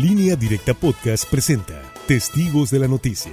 Línea 0.00 0.36
Directa 0.36 0.74
Podcast 0.74 1.28
presenta 1.28 1.82
Testigos 2.06 2.70
de 2.70 2.78
la 2.78 2.86
Noticia. 2.86 3.32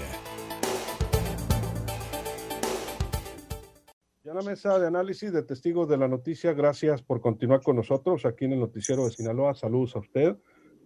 Ya 4.23 4.33
la 4.33 4.41
mesa 4.41 4.79
de 4.79 4.87
análisis 4.87 5.31
de 5.31 5.43
Testigos 5.43 5.87
de 5.87 5.97
la 5.97 6.07
Noticia, 6.07 6.53
gracias 6.53 7.03
por 7.03 7.21
continuar 7.21 7.61
con 7.61 7.75
nosotros 7.75 8.25
aquí 8.25 8.45
en 8.45 8.53
el 8.53 8.61
Noticiero 8.61 9.05
de 9.05 9.11
Sinaloa. 9.11 9.53
Saludos 9.53 9.95
a 9.95 9.99
usted 9.99 10.37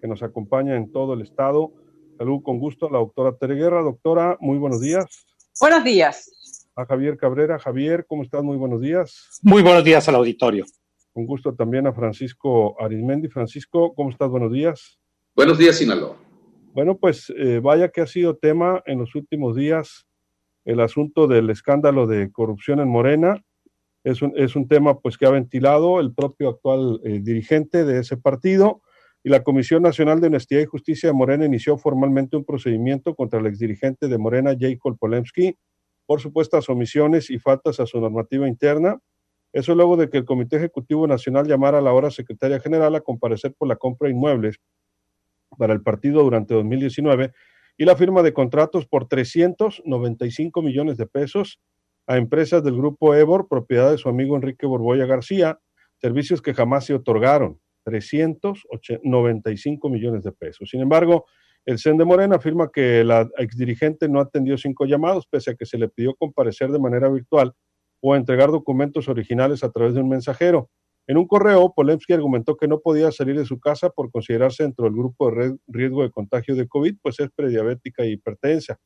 que 0.01 0.07
nos 0.09 0.21
acompaña 0.21 0.75
en 0.75 0.91
todo 0.91 1.13
el 1.13 1.21
estado. 1.21 1.71
Salud 2.17 2.41
con 2.43 2.59
gusto 2.59 2.87
a 2.87 2.91
la 2.91 2.97
doctora 2.97 3.37
Tere 3.37 3.55
Guerra. 3.55 3.81
Doctora, 3.81 4.37
muy 4.41 4.57
buenos 4.57 4.81
días. 4.81 5.05
Buenos 5.61 5.85
días. 5.85 6.67
A 6.75 6.85
Javier 6.85 7.15
Cabrera. 7.15 7.57
Javier, 7.57 8.05
¿cómo 8.05 8.23
estás? 8.23 8.43
Muy 8.43 8.57
buenos 8.57 8.81
días. 8.81 9.39
Muy 9.43 9.63
buenos 9.63 9.85
días 9.85 10.09
al 10.09 10.15
auditorio. 10.15 10.65
Con 11.13 11.25
gusto 11.25 11.55
también 11.55 11.87
a 11.87 11.93
Francisco 11.93 12.75
Arismendi. 12.81 13.29
Francisco, 13.29 13.93
¿cómo 13.95 14.09
estás? 14.09 14.27
Buenos 14.27 14.51
días. 14.51 14.98
Buenos 15.39 15.57
días, 15.57 15.77
Sinaloa. 15.77 16.17
Bueno, 16.73 16.97
pues 16.97 17.31
eh, 17.37 17.61
vaya 17.63 17.87
que 17.87 18.01
ha 18.01 18.07
sido 18.07 18.35
tema 18.35 18.83
en 18.85 18.99
los 18.99 19.15
últimos 19.15 19.55
días 19.55 20.05
el 20.65 20.81
asunto 20.81 21.27
del 21.27 21.49
escándalo 21.49 22.07
de 22.07 22.29
corrupción 22.29 22.81
en 22.81 22.89
Morena. 22.89 23.41
Es 24.03 24.21
un, 24.21 24.33
es 24.35 24.57
un 24.57 24.67
tema 24.67 24.99
pues 24.99 25.17
que 25.17 25.25
ha 25.25 25.29
ventilado 25.29 26.01
el 26.01 26.13
propio 26.13 26.49
actual 26.49 26.99
eh, 27.05 27.21
dirigente 27.23 27.85
de 27.85 27.99
ese 27.99 28.17
partido 28.17 28.81
y 29.23 29.29
la 29.29 29.41
Comisión 29.41 29.81
Nacional 29.81 30.19
de 30.19 30.27
Honestidad 30.27 30.59
y 30.59 30.65
Justicia 30.65 31.07
de 31.07 31.13
Morena 31.13 31.45
inició 31.45 31.77
formalmente 31.77 32.35
un 32.35 32.43
procedimiento 32.43 33.15
contra 33.15 33.39
el 33.39 33.45
exdirigente 33.45 34.09
de 34.09 34.17
Morena, 34.17 34.57
Jacob 34.59 34.97
Polemski, 34.99 35.55
por 36.05 36.19
supuestas 36.19 36.67
omisiones 36.67 37.29
y 37.29 37.39
faltas 37.39 37.79
a 37.79 37.85
su 37.85 38.01
normativa 38.01 38.45
interna. 38.45 38.99
Eso 39.53 39.73
luego 39.73 39.95
de 39.95 40.09
que 40.09 40.17
el 40.17 40.25
Comité 40.25 40.57
Ejecutivo 40.57 41.07
Nacional 41.07 41.47
llamara 41.47 41.77
a 41.77 41.81
la 41.81 41.93
hora 41.93 42.11
secretaria 42.11 42.59
general 42.59 42.93
a 42.95 42.99
comparecer 42.99 43.53
por 43.57 43.69
la 43.69 43.77
compra 43.77 44.09
de 44.09 44.15
inmuebles 44.15 44.59
para 45.57 45.73
el 45.73 45.81
partido 45.81 46.23
durante 46.23 46.53
2019 46.53 47.31
y 47.77 47.85
la 47.85 47.95
firma 47.95 48.21
de 48.23 48.33
contratos 48.33 48.85
por 48.85 49.07
395 49.07 50.61
millones 50.61 50.97
de 50.97 51.07
pesos 51.07 51.61
a 52.07 52.17
empresas 52.17 52.63
del 52.63 52.75
grupo 52.75 53.15
Ebor, 53.15 53.47
propiedad 53.47 53.91
de 53.91 53.97
su 53.97 54.09
amigo 54.09 54.35
Enrique 54.35 54.65
Borboya 54.65 55.05
García, 55.05 55.59
servicios 55.97 56.41
que 56.41 56.53
jamás 56.53 56.85
se 56.85 56.93
otorgaron, 56.93 57.59
395 57.83 59.89
millones 59.89 60.23
de 60.23 60.31
pesos. 60.31 60.69
Sin 60.69 60.81
embargo, 60.81 61.25
el 61.65 61.77
CEN 61.77 61.97
de 61.97 62.05
Morena 62.05 62.37
afirma 62.37 62.71
que 62.71 63.03
la 63.03 63.29
exdirigente 63.37 64.09
no 64.09 64.19
atendió 64.19 64.57
cinco 64.57 64.85
llamados, 64.85 65.27
pese 65.27 65.51
a 65.51 65.55
que 65.55 65.65
se 65.65 65.77
le 65.77 65.87
pidió 65.87 66.15
comparecer 66.15 66.71
de 66.71 66.79
manera 66.79 67.09
virtual 67.09 67.53
o 68.01 68.15
entregar 68.15 68.49
documentos 68.49 69.07
originales 69.07 69.63
a 69.63 69.71
través 69.71 69.93
de 69.93 70.01
un 70.01 70.09
mensajero. 70.09 70.69
En 71.09 71.17
un 71.17 71.25
correo, 71.25 71.73
Polemski 71.75 72.13
argumentó 72.13 72.55
que 72.55 72.67
no 72.67 72.81
podía 72.81 73.11
salir 73.11 73.35
de 73.35 73.43
su 73.43 73.59
casa 73.59 73.89
por 73.89 74.11
considerarse 74.11 74.61
dentro 74.61 74.85
del 74.85 74.93
grupo 74.93 75.31
de 75.31 75.57
riesgo 75.65 76.03
de 76.03 76.11
contagio 76.11 76.55
de 76.55 76.67
COVID, 76.67 76.97
pues 77.01 77.19
es 77.19 77.31
prediabética 77.35 78.05
y 78.05 78.11
hipertensa. 78.11 78.77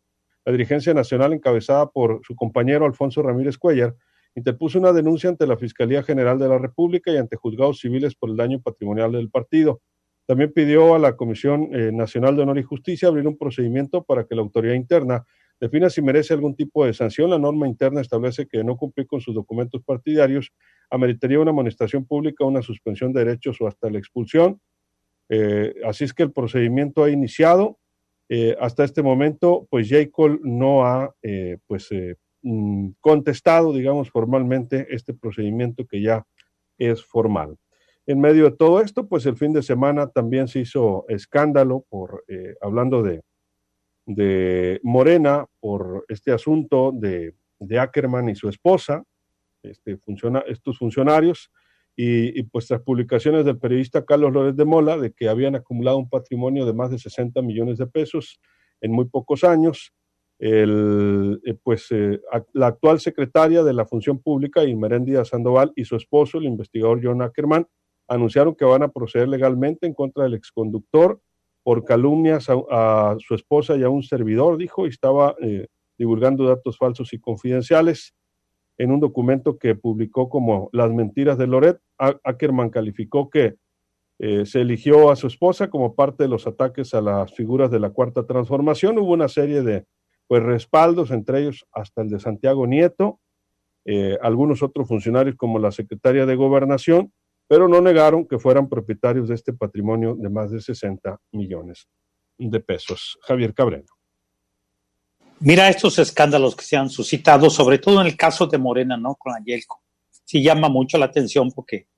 La 0.46 0.54
dirigencia 0.54 0.94
nacional, 0.94 1.34
encabezada 1.34 1.90
por 1.90 2.22
su 2.26 2.34
compañero 2.38 2.86
Alfonso 2.86 3.22
Ramírez 3.22 3.58
Cuellar, 3.58 3.98
interpuso 4.36 4.80
una 4.80 4.94
denuncia 4.94 5.30
ante 5.30 5.46
la 5.46 5.58
Fiscalía 5.58 6.02
General 6.02 6.40
de 6.40 6.48
la 6.48 6.58
República 6.58 7.12
y 7.12 7.18
ante 7.18 7.36
juzgados 7.36 7.80
civiles 7.82 8.16
por 8.16 8.30
el 8.30 8.38
daño 8.38 8.62
patrimonial 8.62 9.12
del 9.12 9.30
partido. 9.30 9.82
También 10.26 10.54
pidió 10.54 10.96
a 10.96 11.00
la 11.00 11.18
Comisión 11.18 11.76
eh, 11.76 11.92
Nacional 11.92 12.38
de 12.38 12.44
Honor 12.44 12.58
y 12.58 12.64
Justicia 12.64 13.10
abrir 13.10 13.28
un 13.28 13.38
procedimiento 13.38 14.02
para 14.06 14.24
que 14.24 14.36
la 14.36 14.44
autoridad 14.44 14.76
interna 14.76 15.26
defina 15.60 15.90
si 15.90 16.02
merece 16.02 16.34
algún 16.34 16.56
tipo 16.56 16.86
de 16.86 16.94
sanción. 16.94 17.30
La 17.30 17.40
norma 17.40 17.68
interna 17.68 18.02
establece 18.02 18.48
que 18.48 18.64
no 18.64 18.78
cumplir 18.78 19.08
con 19.08 19.22
sus 19.22 19.34
documentos 19.34 19.82
partidarios 19.84 20.52
ameritaría 20.90 21.40
una 21.40 21.52
amonestación 21.52 22.06
pública, 22.06 22.46
una 22.46 22.62
suspensión 22.62 23.14
de 23.14 23.24
derechos 23.26 23.60
o 23.62 23.68
hasta 23.68 23.90
la 23.90 23.98
expulsión. 23.98 24.60
Eh, 25.30 25.74
así 25.86 26.04
es 26.04 26.14
que 26.14 26.24
el 26.24 26.32
procedimiento 26.32 27.04
ha 27.04 27.10
iniciado. 27.10 27.80
Eh, 28.30 28.56
hasta 28.60 28.84
este 28.84 29.02
momento, 29.02 29.68
pues 29.70 29.90
J. 29.90 30.10
Cole 30.12 30.40
no 30.44 30.86
ha 30.86 31.14
eh, 31.22 31.58
pues, 31.68 31.90
mm, 32.42 32.90
contestado, 33.00 33.74
digamos, 33.74 34.10
formalmente 34.10 34.88
este 34.90 35.14
procedimiento 35.14 35.86
que 35.86 36.02
ya 36.02 36.26
es 36.78 37.04
formal. 37.04 37.58
En 38.06 38.20
medio 38.20 38.46
de 38.46 38.58
todo 38.58 38.82
esto, 38.82 39.08
pues 39.08 39.26
el 39.26 39.38
fin 39.38 39.54
de 39.54 39.64
semana 39.64 40.10
también 40.10 40.48
se 40.48 40.60
hizo 40.60 41.06
escándalo 41.08 41.86
por, 41.90 42.26
hablando 42.62 43.02
de, 43.02 43.22
de 44.06 44.80
Morena, 44.84 45.46
por 45.60 46.06
este 46.08 46.32
asunto 46.32 46.92
de, 46.94 47.36
de 47.60 47.80
Ackerman 47.80 48.30
y 48.30 48.36
su 48.36 48.50
esposa, 48.50 49.04
este, 49.64 49.98
funciona, 49.98 50.40
estos 50.48 50.78
funcionarios. 50.78 51.52
Y, 51.96 52.42
pues 52.44 52.66
tras 52.66 52.82
publicaciones 52.82 53.46
del 53.46 53.60
periodista 53.60 54.04
Carlos 54.04 54.34
Lórez 54.34 54.56
de 54.56 54.66
Mola 54.66 54.98
de 54.98 55.14
que 55.14 55.30
habían 55.30 55.56
acumulado 55.56 56.00
un 56.00 56.10
patrimonio 56.10 56.66
de 56.66 56.74
más 56.74 56.90
de 56.90 56.98
60 56.98 57.40
millones 57.44 57.78
de 57.78 57.86
pesos 57.86 58.40
en 58.82 58.92
muy 58.92 59.06
pocos 59.06 59.44
años, 59.44 59.94
el, 60.40 61.40
eh, 61.46 61.54
pues 61.62 61.92
eh, 61.92 62.20
la 62.54 62.68
actual 62.68 63.00
secretaria 63.00 63.62
de 63.62 63.74
la 63.74 63.86
Función 63.86 64.20
Pública, 64.20 64.62
Díaz 64.62 65.28
Sandoval, 65.30 65.72
y 65.76 65.86
su 65.86 65.96
esposo, 65.96 66.40
el 66.40 66.46
investigador 66.46 67.00
John 67.04 67.22
Ackerman, 67.22 67.68
anunciaron 68.08 68.56
que 68.56 68.66
van 68.66 68.82
a 68.82 68.92
proceder 68.92 69.28
legalmente 69.28 69.86
en 69.86 69.94
contra 69.94 70.24
del 70.24 70.34
exconductor 70.34 71.22
por 71.64 71.86
calumnias 71.86 72.48
a, 72.50 73.16
su 73.20 73.36
esposa 73.36 73.76
y 73.76 73.84
a 73.84 73.90
un 73.90 74.04
servidor, 74.04 74.58
dijo, 74.58 74.86
y 74.86 74.90
estaba 74.90 75.36
eh, 75.42 75.68
divulgando 75.98 76.46
datos 76.46 76.78
falsos 76.78 77.14
y 77.14 77.20
confidenciales 77.20 78.14
en 78.78 78.92
un 78.92 79.00
documento 79.00 79.58
que 79.58 79.76
publicó 79.76 80.30
como 80.30 80.70
Las 80.74 80.92
mentiras 80.92 81.38
de 81.38 81.48
Loret. 81.48 81.80
Ackerman 81.98 82.70
calificó 82.70 83.30
que 83.30 83.56
eh, 84.20 84.46
se 84.46 84.62
eligió 84.62 85.10
a 85.10 85.16
su 85.16 85.28
esposa 85.28 85.70
como 85.70 85.96
parte 85.96 86.24
de 86.24 86.30
los 86.30 86.48
ataques 86.48 86.94
a 86.94 87.02
las 87.02 87.34
figuras 87.34 87.72
de 87.72 87.80
la 87.80 87.92
Cuarta 87.92 88.26
Transformación. 88.26 88.98
Hubo 88.98 89.14
una 89.14 89.28
serie 89.28 89.62
de 89.64 89.86
pues, 90.28 90.44
respaldos, 90.44 91.12
entre 91.12 91.42
ellos 91.42 91.66
hasta 91.72 92.02
el 92.02 92.10
de 92.10 92.20
Santiago 92.20 92.68
Nieto, 92.68 93.20
eh, 93.86 94.18
algunos 94.22 94.64
otros 94.64 94.88
funcionarios 94.88 95.36
como 95.36 95.60
la 95.60 95.72
secretaria 95.72 96.26
de 96.26 96.36
Gobernación, 96.36 97.12
pero 97.54 97.68
no 97.68 97.82
negaron 97.82 98.28
que 98.28 98.40
fueran 98.40 98.68
propietarios 98.68 99.30
de 99.30 99.36
este 99.36 99.54
patrimonio 99.54 100.16
de 100.16 100.28
más 100.28 100.50
de 100.50 100.60
60 100.60 101.22
millones 101.34 101.88
de 102.36 102.60
pesos. 102.60 103.20
Javier 103.22 103.54
Cabrera. 103.54 103.86
Mira 105.40 105.70
estos 105.70 106.00
escándalos 106.00 106.56
que 106.56 106.66
se 106.66 106.78
han 106.78 106.90
suscitado, 106.90 107.52
sobre 107.52 107.78
todo 107.78 108.02
en 108.02 108.08
el 108.08 108.18
caso 108.18 108.48
de 108.48 108.58
Morena, 108.58 108.98
¿no? 108.98 109.14
Con 109.14 109.36
Ayelco. 109.36 109.84
Sí 110.26 110.42
llama 110.42 110.68
mucho 110.68 110.98
la 110.98 111.06
atención 111.06 111.52
porque 111.52 111.90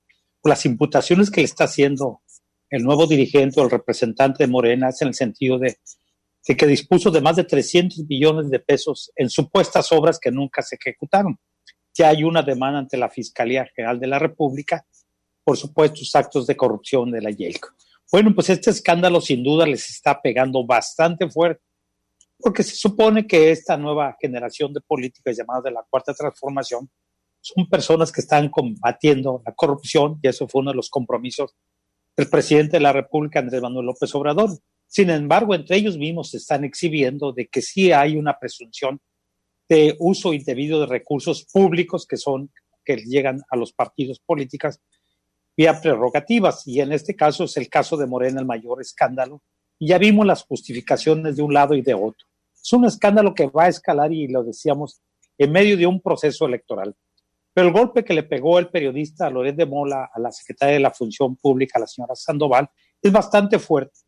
las 0.44 0.66
imputaciones 0.66 1.30
que 1.30 1.40
le 1.40 1.46
está 1.46 1.64
haciendo 1.64 2.20
el 2.68 2.82
nuevo 2.82 3.06
dirigente 3.06 3.58
o 3.58 3.64
el 3.64 3.70
representante 3.70 4.44
de 4.44 4.48
Morena 4.48 4.90
es 4.90 5.00
en 5.00 5.08
el 5.08 5.14
sentido 5.14 5.58
de, 5.58 5.78
que 6.54 6.66
dispuso 6.66 7.10
de 7.10 7.22
más 7.22 7.36
de 7.36 7.44
300 7.44 8.04
millones 8.06 8.50
de 8.50 8.58
pesos 8.58 9.10
en 9.16 9.30
supuestas 9.30 9.90
obras 9.90 10.18
que 10.18 10.30
nunca 10.30 10.60
se 10.60 10.76
ejecutaron. 10.76 11.40
Ya 11.94 12.10
hay 12.10 12.24
una 12.24 12.42
demanda 12.42 12.78
ante 12.78 12.98
la 12.98 13.08
Fiscalía 13.08 13.66
General 13.74 13.98
de 13.98 14.06
la 14.06 14.18
República 14.18 14.84
por 15.46 15.56
supuestos 15.56 16.12
actos 16.16 16.44
de 16.44 16.56
corrupción 16.56 17.12
de 17.12 17.22
la 17.22 17.30
Yelco. 17.30 17.68
Bueno, 18.10 18.34
pues 18.34 18.50
este 18.50 18.70
escándalo 18.70 19.20
sin 19.20 19.44
duda 19.44 19.64
les 19.64 19.88
está 19.88 20.20
pegando 20.20 20.66
bastante 20.66 21.30
fuerte 21.30 21.62
porque 22.36 22.64
se 22.64 22.74
supone 22.74 23.28
que 23.28 23.52
esta 23.52 23.76
nueva 23.76 24.16
generación 24.20 24.72
de 24.72 24.80
políticos 24.80 25.36
llamadas 25.36 25.62
de 25.62 25.70
la 25.70 25.86
cuarta 25.88 26.12
transformación 26.12 26.90
son 27.40 27.68
personas 27.68 28.10
que 28.10 28.22
están 28.22 28.48
combatiendo 28.48 29.40
la 29.46 29.54
corrupción 29.54 30.18
y 30.20 30.26
eso 30.26 30.48
fue 30.48 30.62
uno 30.62 30.72
de 30.72 30.76
los 30.76 30.90
compromisos 30.90 31.54
del 32.16 32.28
presidente 32.28 32.78
de 32.78 32.80
la 32.80 32.92
República, 32.92 33.38
Andrés 33.38 33.62
Manuel 33.62 33.86
López 33.86 34.12
Obrador. 34.16 34.50
Sin 34.88 35.10
embargo, 35.10 35.54
entre 35.54 35.76
ellos 35.76 35.96
mismos 35.96 36.30
se 36.30 36.38
están 36.38 36.64
exhibiendo 36.64 37.32
de 37.32 37.46
que 37.46 37.62
sí 37.62 37.92
hay 37.92 38.16
una 38.16 38.36
presunción 38.36 39.00
de 39.68 39.94
uso 40.00 40.34
indebido 40.34 40.80
de 40.80 40.86
recursos 40.86 41.46
públicos 41.52 42.04
que 42.04 42.16
son 42.16 42.50
que 42.84 42.96
llegan 42.96 43.42
a 43.50 43.56
los 43.56 43.72
partidos 43.72 44.20
políticos 44.20 44.80
vía 45.56 45.80
prerrogativas 45.80 46.66
y 46.66 46.80
en 46.80 46.92
este 46.92 47.16
caso 47.16 47.44
es 47.44 47.56
el 47.56 47.68
caso 47.68 47.96
de 47.96 48.06
Morena 48.06 48.40
el 48.40 48.46
mayor 48.46 48.80
escándalo 48.80 49.42
y 49.78 49.88
ya 49.88 49.98
vimos 49.98 50.26
las 50.26 50.44
justificaciones 50.44 51.36
de 51.36 51.42
un 51.42 51.54
lado 51.54 51.74
y 51.74 51.82
de 51.82 51.94
otro. 51.94 52.26
Es 52.54 52.72
un 52.72 52.84
escándalo 52.84 53.34
que 53.34 53.46
va 53.46 53.64
a 53.64 53.68
escalar 53.68 54.12
y 54.12 54.28
lo 54.28 54.42
decíamos 54.42 55.00
en 55.38 55.52
medio 55.52 55.76
de 55.76 55.86
un 55.86 56.00
proceso 56.00 56.46
electoral. 56.46 56.94
Pero 57.52 57.68
el 57.68 57.72
golpe 57.72 58.04
que 58.04 58.12
le 58.12 58.22
pegó 58.22 58.58
el 58.58 58.68
periodista 58.68 59.30
Loret 59.30 59.56
de 59.56 59.66
Mola 59.66 60.10
a 60.12 60.20
la 60.20 60.30
secretaria 60.30 60.74
de 60.74 60.80
la 60.80 60.90
Función 60.90 61.36
Pública, 61.36 61.78
la 61.78 61.86
señora 61.86 62.14
Sandoval, 62.14 62.68
es 63.00 63.12
bastante 63.12 63.58
fuerte. 63.58 64.00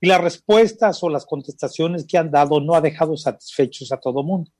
Y 0.00 0.08
las 0.08 0.20
respuestas 0.20 1.02
o 1.02 1.08
las 1.08 1.24
contestaciones 1.24 2.06
que 2.06 2.18
han 2.18 2.30
dado 2.30 2.60
no 2.60 2.74
ha 2.74 2.80
dejado 2.80 3.16
satisfechos 3.16 3.92
a 3.92 3.98
todo 3.98 4.22
mundo. 4.22 4.50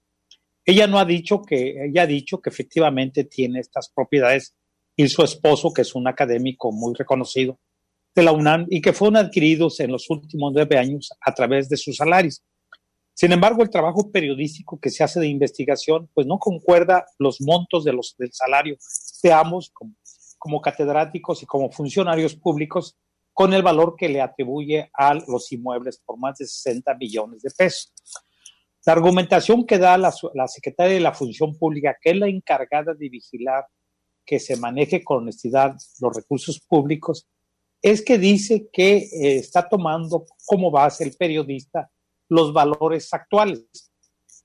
Ella 0.65 0.87
no 0.87 0.99
ha 0.99 1.05
dicho 1.05 1.43
que, 1.43 1.87
ella 1.87 2.03
ha 2.03 2.06
dicho 2.06 2.41
que 2.41 2.49
efectivamente 2.49 3.25
tiene 3.25 3.59
estas 3.59 3.91
propiedades 3.91 4.55
y 4.97 5.09
su 5.09 5.23
esposo, 5.23 5.73
que 5.73 5.83
es 5.83 5.94
un 5.94 6.06
académico 6.06 6.73
muy 6.73 6.94
reconocido, 6.94 7.59
de 8.15 8.23
la 8.23 8.33
UNAM 8.33 8.67
y 8.69 8.81
que 8.81 8.93
fueron 8.93 9.17
adquiridos 9.17 9.81
en 9.81 9.91
los 9.91 10.09
últimos 10.11 10.53
nueve 10.53 10.79
años 10.79 11.11
a 11.21 11.33
través 11.33 11.69
de 11.69 11.77
sus 11.77 11.97
salarios. 11.97 12.43
Sin 13.15 13.33
embargo, 13.33 13.62
el 13.62 13.71
trabajo 13.71 14.11
periodístico 14.11 14.79
que 14.81 14.91
se 14.91 15.05
hace 15.05 15.21
de 15.21 15.29
investigación, 15.29 16.09
pues 16.15 16.27
no 16.27 16.39
concuerda 16.39 17.06
los 17.19 17.41
montos 17.41 17.85
de 17.85 17.93
los, 17.93 18.17
del 18.19 18.33
salario 18.33 18.77
de 19.23 19.33
ambos 19.33 19.71
como, 19.73 19.94
como 20.39 20.61
catedráticos 20.61 21.43
y 21.43 21.47
como 21.47 21.71
funcionarios 21.71 22.35
públicos 22.35 22.97
con 23.33 23.55
el 23.55 23.62
valor 23.62 23.97
que 23.97 24.09
le 24.09 24.21
atribuye 24.21 24.91
a 24.93 25.15
los 25.15 25.50
inmuebles 25.53 25.99
por 26.05 26.19
más 26.19 26.39
de 26.39 26.47
60 26.47 26.94
millones 26.97 27.43
de 27.43 27.50
pesos. 27.50 27.93
La 28.85 28.94
argumentación 28.94 29.65
que 29.65 29.79
da 29.79 29.97
la, 29.97 30.12
la 30.35 30.49
secretaria 30.49 30.94
de 30.94 31.00
la 31.00 31.15
Función 31.15 31.56
Pública, 31.56 31.97
que 32.00 32.11
es 32.11 32.17
la 32.17 32.29
encargada 32.29 32.94
de 32.94 33.09
vigilar 33.09 33.65
que 34.25 34.39
se 34.39 34.57
maneje 34.57 35.03
con 35.03 35.19
honestidad 35.19 35.77
los 36.01 36.15
recursos 36.15 36.61
públicos, 36.61 37.27
es 37.81 38.03
que 38.03 38.19
dice 38.19 38.69
que 38.73 38.97
eh, 38.97 39.37
está 39.37 39.69
tomando 39.69 40.25
como 40.47 40.71
base 40.71 41.05
el 41.05 41.17
periodista 41.17 41.91
los 42.29 42.53
valores 42.53 43.13
actuales. 43.13 43.91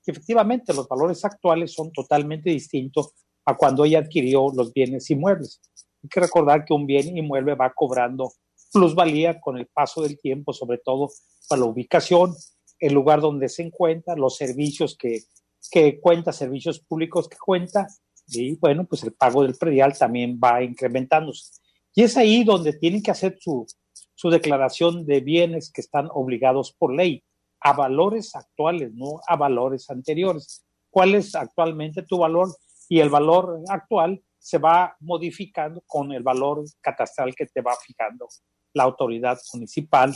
efectivamente, 0.06 0.74
los 0.74 0.88
valores 0.88 1.24
actuales 1.24 1.72
son 1.72 1.92
totalmente 1.92 2.50
distintos 2.50 3.12
a 3.44 3.56
cuando 3.56 3.84
ella 3.84 4.00
adquirió 4.00 4.50
los 4.54 4.72
bienes 4.72 5.08
inmuebles. 5.10 5.60
Hay 6.02 6.08
que 6.08 6.20
recordar 6.20 6.64
que 6.64 6.74
un 6.74 6.86
bien 6.86 7.16
inmueble 7.16 7.54
va 7.54 7.72
cobrando 7.74 8.32
plusvalía 8.72 9.40
con 9.40 9.56
el 9.58 9.66
paso 9.66 10.02
del 10.02 10.18
tiempo, 10.18 10.52
sobre 10.52 10.78
todo 10.78 11.10
para 11.48 11.60
la 11.60 11.66
ubicación, 11.66 12.34
el 12.78 12.92
lugar 12.92 13.20
donde 13.20 13.48
se 13.48 13.62
encuentra, 13.62 14.14
los 14.16 14.36
servicios 14.36 14.96
que, 14.96 15.22
que 15.70 16.00
cuenta, 16.00 16.32
servicios 16.32 16.80
públicos 16.80 17.28
que 17.28 17.38
cuenta, 17.38 17.88
y 18.28 18.56
bueno, 18.56 18.84
pues 18.86 19.02
el 19.04 19.12
pago 19.12 19.42
del 19.42 19.54
predial 19.54 19.96
también 19.96 20.38
va 20.42 20.62
incrementándose. 20.62 21.60
Y 21.94 22.02
es 22.02 22.16
ahí 22.16 22.44
donde 22.44 22.72
tienen 22.74 23.02
que 23.02 23.10
hacer 23.10 23.36
su, 23.40 23.66
su 24.14 24.30
declaración 24.30 25.06
de 25.06 25.20
bienes 25.20 25.72
que 25.72 25.80
están 25.80 26.08
obligados 26.12 26.72
por 26.72 26.94
ley 26.94 27.24
a 27.60 27.72
valores 27.72 28.34
actuales, 28.34 28.92
no 28.94 29.20
a 29.26 29.36
valores 29.36 29.90
anteriores. 29.90 30.64
¿Cuál 30.90 31.14
es 31.14 31.34
actualmente 31.34 32.02
tu 32.02 32.18
valor? 32.18 32.48
Y 32.88 33.00
el 33.00 33.10
valor 33.10 33.62
actual 33.68 34.22
se 34.38 34.58
va 34.58 34.96
modificando 35.00 35.82
con 35.86 36.12
el 36.12 36.22
valor 36.22 36.64
catastral 36.80 37.34
que 37.34 37.46
te 37.46 37.60
va 37.60 37.74
fijando 37.84 38.28
la 38.74 38.84
autoridad 38.84 39.38
municipal 39.52 40.14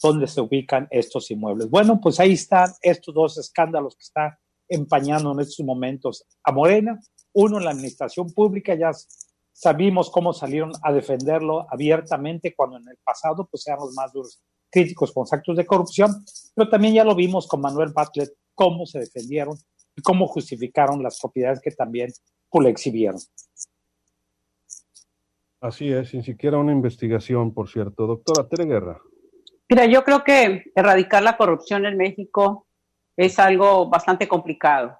donde 0.00 0.26
se 0.26 0.40
ubican 0.40 0.86
estos 0.90 1.30
inmuebles. 1.30 1.68
Bueno, 1.68 2.00
pues 2.00 2.20
ahí 2.20 2.32
están 2.32 2.70
estos 2.80 3.14
dos 3.14 3.38
escándalos 3.38 3.96
que 3.96 4.02
está 4.02 4.38
empañando 4.68 5.32
en 5.32 5.40
estos 5.40 5.64
momentos 5.66 6.24
a 6.44 6.52
Morena. 6.52 6.98
Uno 7.34 7.58
en 7.58 7.64
la 7.64 7.70
administración 7.70 8.32
pública, 8.32 8.74
ya 8.74 8.90
sabimos 9.52 10.10
cómo 10.10 10.32
salieron 10.32 10.72
a 10.82 10.92
defenderlo 10.92 11.66
abiertamente 11.70 12.54
cuando 12.54 12.76
en 12.76 12.88
el 12.88 12.96
pasado 13.04 13.48
pues 13.50 13.66
eran 13.66 13.80
los 13.80 13.94
más 13.94 14.12
duros 14.12 14.40
críticos 14.70 15.12
con 15.12 15.26
actos 15.30 15.56
de 15.56 15.66
corrupción, 15.66 16.24
pero 16.54 16.68
también 16.68 16.94
ya 16.94 17.04
lo 17.04 17.14
vimos 17.14 17.46
con 17.46 17.60
Manuel 17.60 17.92
Bartlett, 17.92 18.30
cómo 18.54 18.86
se 18.86 19.00
defendieron 19.00 19.56
y 19.96 20.02
cómo 20.02 20.26
justificaron 20.26 21.02
las 21.02 21.20
propiedades 21.20 21.60
que 21.60 21.70
también 21.70 22.10
pues, 22.48 22.64
le 22.64 22.70
exhibieron. 22.70 23.20
Así 25.60 25.92
es, 25.92 26.10
sin 26.10 26.22
siquiera 26.22 26.58
una 26.58 26.72
investigación, 26.72 27.52
por 27.52 27.68
cierto. 27.68 28.06
Doctora 28.06 28.48
Tere 28.48 28.64
Guerra. 28.64 29.00
Mira, 29.68 29.86
yo 29.86 30.04
creo 30.04 30.22
que 30.22 30.64
erradicar 30.74 31.22
la 31.22 31.36
corrupción 31.36 31.84
en 31.84 31.96
México 31.96 32.66
es 33.16 33.38
algo 33.40 33.88
bastante 33.88 34.28
complicado. 34.28 34.96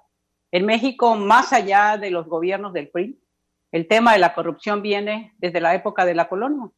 En 0.51 0.65
México, 0.65 1.15
más 1.15 1.53
allá 1.53 1.97
de 1.97 2.09
los 2.09 2.27
gobiernos 2.27 2.73
del 2.73 2.89
PRI, 2.89 3.21
el 3.71 3.87
tema 3.87 4.13
de 4.13 4.19
la 4.19 4.33
corrupción 4.33 4.81
viene 4.81 5.33
desde 5.37 5.61
la 5.61 5.75
época 5.75 6.05
de 6.05 6.15
la 6.15 6.27
colonia. 6.27 6.71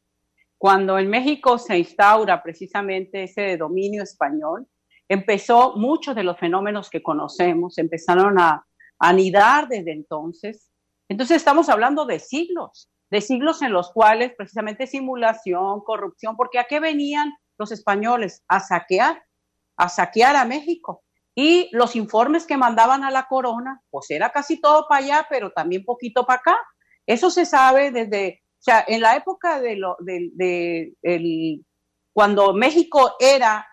Cuando 0.58 0.98
en 0.98 1.08
México 1.08 1.58
se 1.58 1.78
instaura 1.78 2.42
precisamente 2.42 3.24
ese 3.24 3.56
dominio 3.56 4.02
español, 4.02 4.68
empezó 5.08 5.76
muchos 5.76 6.14
de 6.14 6.22
los 6.22 6.38
fenómenos 6.38 6.90
que 6.90 7.02
conocemos, 7.02 7.78
empezaron 7.78 8.38
a, 8.38 8.64
anidar 9.04 9.66
desde 9.66 9.90
entonces. 9.90 10.70
Entonces 11.08 11.38
estamos 11.38 11.68
hablando 11.68 12.06
de 12.06 12.20
siglos, 12.20 12.88
de 13.10 13.20
siglos 13.20 13.60
en 13.60 13.72
los 13.72 13.90
cuales 13.90 14.32
precisamente 14.36 14.86
simulación, 14.86 15.80
corrupción, 15.80 16.36
porque 16.36 16.60
¿a 16.60 16.64
qué 16.64 16.78
venían 16.78 17.32
los 17.58 17.72
españoles? 17.72 18.44
A 18.46 18.60
saquear, 18.60 19.24
a 19.76 19.88
saquear 19.88 20.36
a 20.36 20.44
México. 20.44 21.02
Y 21.34 21.70
los 21.72 21.96
informes 21.96 22.46
que 22.46 22.56
mandaban 22.56 23.04
a 23.04 23.10
la 23.10 23.26
corona, 23.26 23.80
pues 23.90 24.10
era 24.10 24.30
casi 24.30 24.60
todo 24.60 24.86
para 24.88 25.04
allá, 25.04 25.26
pero 25.30 25.50
también 25.50 25.84
poquito 25.84 26.26
para 26.26 26.40
acá. 26.40 26.58
Eso 27.06 27.30
se 27.30 27.46
sabe 27.46 27.90
desde 27.90 28.42
o 28.62 28.64
sea, 28.64 28.84
en 28.86 29.00
la 29.00 29.16
época 29.16 29.60
de, 29.60 29.74
lo, 29.74 29.96
de, 29.98 30.94
el, 31.02 31.66
cuando 32.12 32.54
México 32.54 33.16
era 33.18 33.66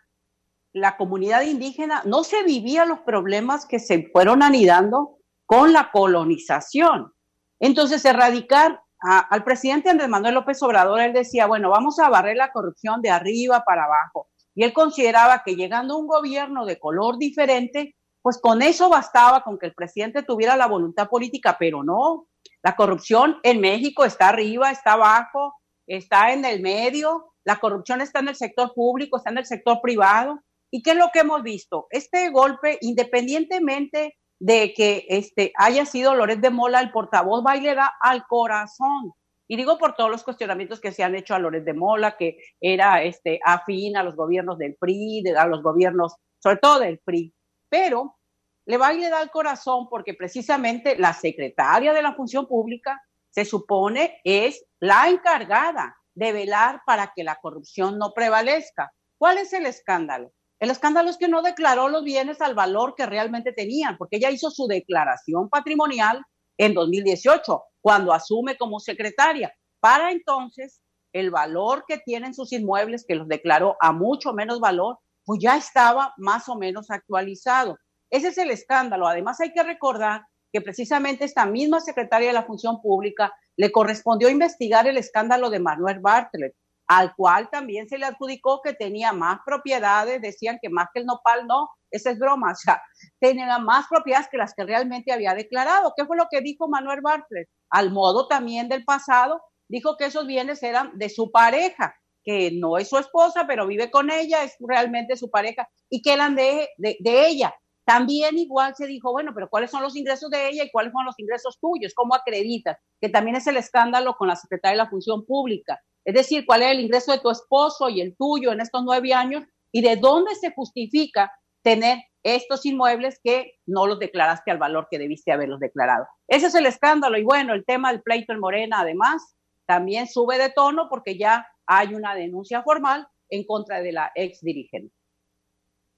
la 0.73 0.97
comunidad 0.97 1.43
indígena, 1.43 2.01
no 2.05 2.23
se 2.23 2.41
vivían 2.41 2.89
los 2.89 3.01
problemas 3.01 3.67
que 3.67 3.77
se 3.77 4.09
fueron 4.11 4.41
anidando 4.41 5.17
con 5.45 5.73
la 5.73 5.91
colonización. 5.91 7.13
Entonces, 7.59 8.03
erradicar 8.03 8.81
al 8.99 9.43
presidente 9.43 9.91
Andrés 9.91 10.09
Manuel 10.09 10.33
López 10.33 10.59
Obrador, 10.63 11.01
él 11.01 11.13
decía, 11.13 11.45
bueno, 11.45 11.69
vamos 11.69 11.99
a 11.99 12.09
barrer 12.09 12.37
la 12.37 12.51
corrupción 12.51 12.99
de 13.03 13.11
arriba 13.11 13.63
para 13.63 13.83
abajo. 13.83 14.28
Y 14.59 14.63
él 14.65 14.73
consideraba 14.73 15.41
que 15.45 15.55
llegando 15.55 15.97
un 15.97 16.05
gobierno 16.05 16.65
de 16.65 16.77
color 16.77 17.17
diferente, 17.17 17.95
pues 18.21 18.41
con 18.41 18.61
eso 18.61 18.89
bastaba, 18.89 19.41
con 19.41 19.57
que 19.57 19.67
el 19.67 19.73
presidente 19.73 20.21
tuviera 20.21 20.57
la 20.57 20.67
voluntad 20.67 21.07
política, 21.07 21.55
pero 21.57 21.81
no, 21.81 22.27
la 22.61 22.75
corrupción 22.75 23.39
en 23.43 23.61
México 23.61 24.03
está 24.03 24.27
arriba, 24.27 24.69
está 24.69 24.93
abajo, 24.93 25.55
está 25.87 26.33
en 26.33 26.43
el 26.43 26.59
medio, 26.61 27.31
la 27.45 27.55
corrupción 27.61 28.01
está 28.01 28.19
en 28.19 28.27
el 28.27 28.35
sector 28.35 28.73
público, 28.73 29.15
está 29.15 29.29
en 29.29 29.37
el 29.37 29.45
sector 29.45 29.79
privado. 29.81 30.41
¿Y 30.69 30.83
qué 30.83 30.91
es 30.91 30.97
lo 30.97 31.07
que 31.13 31.19
hemos 31.19 31.41
visto? 31.41 31.87
Este 31.89 32.29
golpe, 32.29 32.79
independientemente 32.81 34.17
de 34.39 34.73
que 34.73 35.05
este, 35.07 35.53
haya 35.55 35.85
sido 35.85 36.15
Loret 36.15 36.41
de 36.41 36.49
Mola 36.49 36.81
el 36.81 36.91
portavoz, 36.91 37.45
va 37.47 37.55
y 37.55 37.61
le 37.61 37.75
da 37.75 37.93
al 38.01 38.27
corazón. 38.27 39.13
Y 39.51 39.57
digo 39.57 39.79
por 39.79 39.95
todos 39.95 40.11
los 40.11 40.23
cuestionamientos 40.23 40.79
que 40.79 40.91
se 40.91 41.03
han 41.03 41.15
hecho 41.15 41.33
a 41.33 41.39
Loret 41.39 41.63
de 41.63 41.73
Mola, 41.73 42.15
que 42.17 42.37
era 42.61 43.01
este, 43.01 43.39
afín 43.43 43.97
a 43.97 44.03
los 44.03 44.15
gobiernos 44.15 44.59
del 44.59 44.75
PRI, 44.79 45.23
a 45.35 45.47
los 45.47 45.63
gobiernos, 45.63 46.13
sobre 46.37 46.57
todo 46.57 46.79
del 46.79 46.99
PRI. 46.99 47.33
Pero 47.67 48.19
le 48.65 48.77
va 48.77 48.93
y 48.93 48.99
le 48.99 49.09
da 49.09 49.23
el 49.23 49.31
corazón 49.31 49.89
porque 49.89 50.13
precisamente 50.13 50.95
la 50.99 51.13
secretaria 51.13 51.93
de 51.93 52.03
la 52.03 52.13
función 52.13 52.47
pública 52.47 53.01
se 53.31 53.43
supone 53.43 54.21
es 54.23 54.63
la 54.79 55.09
encargada 55.09 55.97
de 56.13 56.31
velar 56.31 56.81
para 56.85 57.11
que 57.15 57.23
la 57.23 57.39
corrupción 57.41 57.97
no 57.97 58.13
prevalezca. 58.13 58.91
¿Cuál 59.17 59.39
es 59.39 59.51
el 59.53 59.65
escándalo? 59.65 60.31
El 60.59 60.69
escándalo 60.69 61.09
es 61.09 61.17
que 61.17 61.27
no 61.27 61.41
declaró 61.41 61.89
los 61.89 62.03
bienes 62.03 62.39
al 62.41 62.53
valor 62.53 62.93
que 62.95 63.07
realmente 63.07 63.51
tenían, 63.51 63.97
porque 63.97 64.17
ella 64.17 64.29
hizo 64.29 64.51
su 64.51 64.67
declaración 64.67 65.49
patrimonial 65.49 66.23
en 66.59 66.73
2018, 66.73 67.63
cuando 67.81 68.13
asume 68.13 68.57
como 68.57 68.79
secretaria. 68.79 69.51
Para 69.79 70.11
entonces, 70.11 70.81
el 71.13 71.31
valor 71.31 71.85
que 71.87 71.97
tienen 71.97 72.33
sus 72.33 72.51
inmuebles, 72.51 73.05
que 73.07 73.15
los 73.15 73.27
declaró 73.27 73.77
a 73.79 73.93
mucho 73.93 74.33
menos 74.33 74.59
valor, 74.59 74.99
pues 75.25 75.39
ya 75.41 75.55
estaba 75.55 76.13
más 76.17 76.49
o 76.49 76.55
menos 76.55 76.91
actualizado. 76.91 77.77
Ese 78.09 78.27
es 78.27 78.37
el 78.37 78.51
escándalo. 78.51 79.07
Además, 79.07 79.39
hay 79.39 79.53
que 79.53 79.63
recordar 79.63 80.23
que 80.51 80.61
precisamente 80.61 81.23
esta 81.23 81.45
misma 81.45 81.79
secretaria 81.79 82.27
de 82.27 82.33
la 82.33 82.43
Función 82.43 82.81
Pública 82.81 83.33
le 83.55 83.71
correspondió 83.71 84.29
investigar 84.29 84.85
el 84.85 84.97
escándalo 84.97 85.49
de 85.49 85.59
Manuel 85.59 85.99
Bartlett, 85.99 86.55
al 86.89 87.13
cual 87.15 87.49
también 87.51 87.87
se 87.87 87.99
le 87.99 88.07
adjudicó 88.07 88.61
que 88.63 88.73
tenía 88.73 89.13
más 89.13 89.41
propiedades, 89.45 90.21
decían 90.21 90.57
que 90.59 90.69
más 90.69 90.87
que 90.91 91.01
el 91.01 91.05
nopal 91.05 91.45
no, 91.45 91.69
esa 91.91 92.09
es 92.09 92.17
broma, 92.17 92.51
o 92.51 92.55
sea, 92.55 92.81
tenía 93.19 93.59
más 93.59 93.85
propiedades 93.87 94.27
que 94.31 94.37
las 94.37 94.55
que 94.55 94.63
realmente 94.63 95.13
había 95.13 95.35
declarado. 95.35 95.93
¿Qué 95.95 96.05
fue 96.05 96.17
lo 96.17 96.25
que 96.31 96.41
dijo 96.41 96.67
Manuel 96.67 97.01
Bartlett? 97.01 97.47
Al 97.69 97.91
modo 97.91 98.27
también 98.27 98.69
del 98.69 98.85
pasado, 98.85 99.39
dijo 99.67 99.97
que 99.97 100.05
esos 100.05 100.25
bienes 100.25 100.63
eran 100.63 100.97
de 100.97 101.09
su 101.09 101.29
pareja, 101.29 101.95
que 102.23 102.51
no 102.53 102.79
es 102.79 102.89
su 102.89 102.97
esposa, 102.97 103.45
pero 103.47 103.67
vive 103.67 103.91
con 103.91 104.09
ella, 104.09 104.43
es 104.43 104.55
realmente 104.59 105.15
su 105.15 105.29
pareja, 105.29 105.69
y 105.91 106.01
que 106.01 106.13
eran 106.13 106.35
de, 106.35 106.69
de, 106.77 106.97
de 106.99 107.27
ella. 107.27 107.53
También 107.85 108.35
igual 108.39 108.73
se 108.75 108.87
dijo, 108.87 109.11
bueno, 109.11 109.31
pero 109.35 109.47
¿cuáles 109.47 109.69
son 109.69 109.83
los 109.83 109.95
ingresos 109.95 110.31
de 110.31 110.49
ella 110.49 110.63
y 110.63 110.71
cuáles 110.71 110.91
son 110.91 111.05
los 111.05 111.19
ingresos 111.19 111.59
tuyos? 111.59 111.93
¿Cómo 111.95 112.15
acreditas? 112.15 112.77
Que 112.99 113.09
también 113.09 113.35
es 113.35 113.45
el 113.45 113.57
escándalo 113.57 114.15
con 114.15 114.27
la 114.27 114.35
Secretaría 114.35 114.73
de 114.73 114.83
la 114.83 114.89
Función 114.89 115.23
Pública. 115.25 115.79
Es 116.05 116.13
decir, 116.13 116.45
¿cuál 116.45 116.63
es 116.63 116.71
el 116.71 116.79
ingreso 116.79 117.11
de 117.11 117.19
tu 117.19 117.29
esposo 117.29 117.89
y 117.89 118.01
el 118.01 118.15
tuyo 118.15 118.51
en 118.51 118.61
estos 118.61 118.83
nueve 118.83 119.13
años? 119.13 119.43
¿Y 119.71 119.81
de 119.81 119.95
dónde 119.95 120.35
se 120.35 120.51
justifica 120.51 121.31
tener 121.61 121.99
estos 122.23 122.65
inmuebles 122.65 123.19
que 123.23 123.53
no 123.65 123.85
los 123.85 123.99
declaraste 123.99 124.51
al 124.51 124.57
valor 124.57 124.87
que 124.89 124.97
debiste 124.97 125.31
haberlos 125.31 125.59
declarado? 125.59 126.07
Ese 126.27 126.47
es 126.47 126.55
el 126.55 126.65
escándalo. 126.65 127.17
Y 127.17 127.23
bueno, 127.23 127.53
el 127.53 127.65
tema 127.65 127.91
del 127.91 128.01
pleito 128.01 128.33
en 128.33 128.39
Morena, 128.39 128.79
además, 128.79 129.35
también 129.67 130.07
sube 130.07 130.37
de 130.37 130.49
tono 130.49 130.87
porque 130.89 131.17
ya 131.17 131.45
hay 131.67 131.93
una 131.93 132.15
denuncia 132.15 132.63
formal 132.63 133.07
en 133.29 133.43
contra 133.43 133.81
de 133.81 133.91
la 133.91 134.11
ex 134.15 134.41
dirigente. 134.41 134.93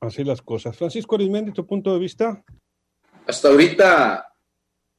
Así 0.02 0.24
las 0.24 0.42
cosas. 0.42 0.76
Francisco 0.76 1.16
Arismendi, 1.16 1.52
tu 1.52 1.66
punto 1.66 1.94
de 1.94 2.00
vista. 2.00 2.44
Hasta 3.28 3.48
ahorita, 3.48 4.28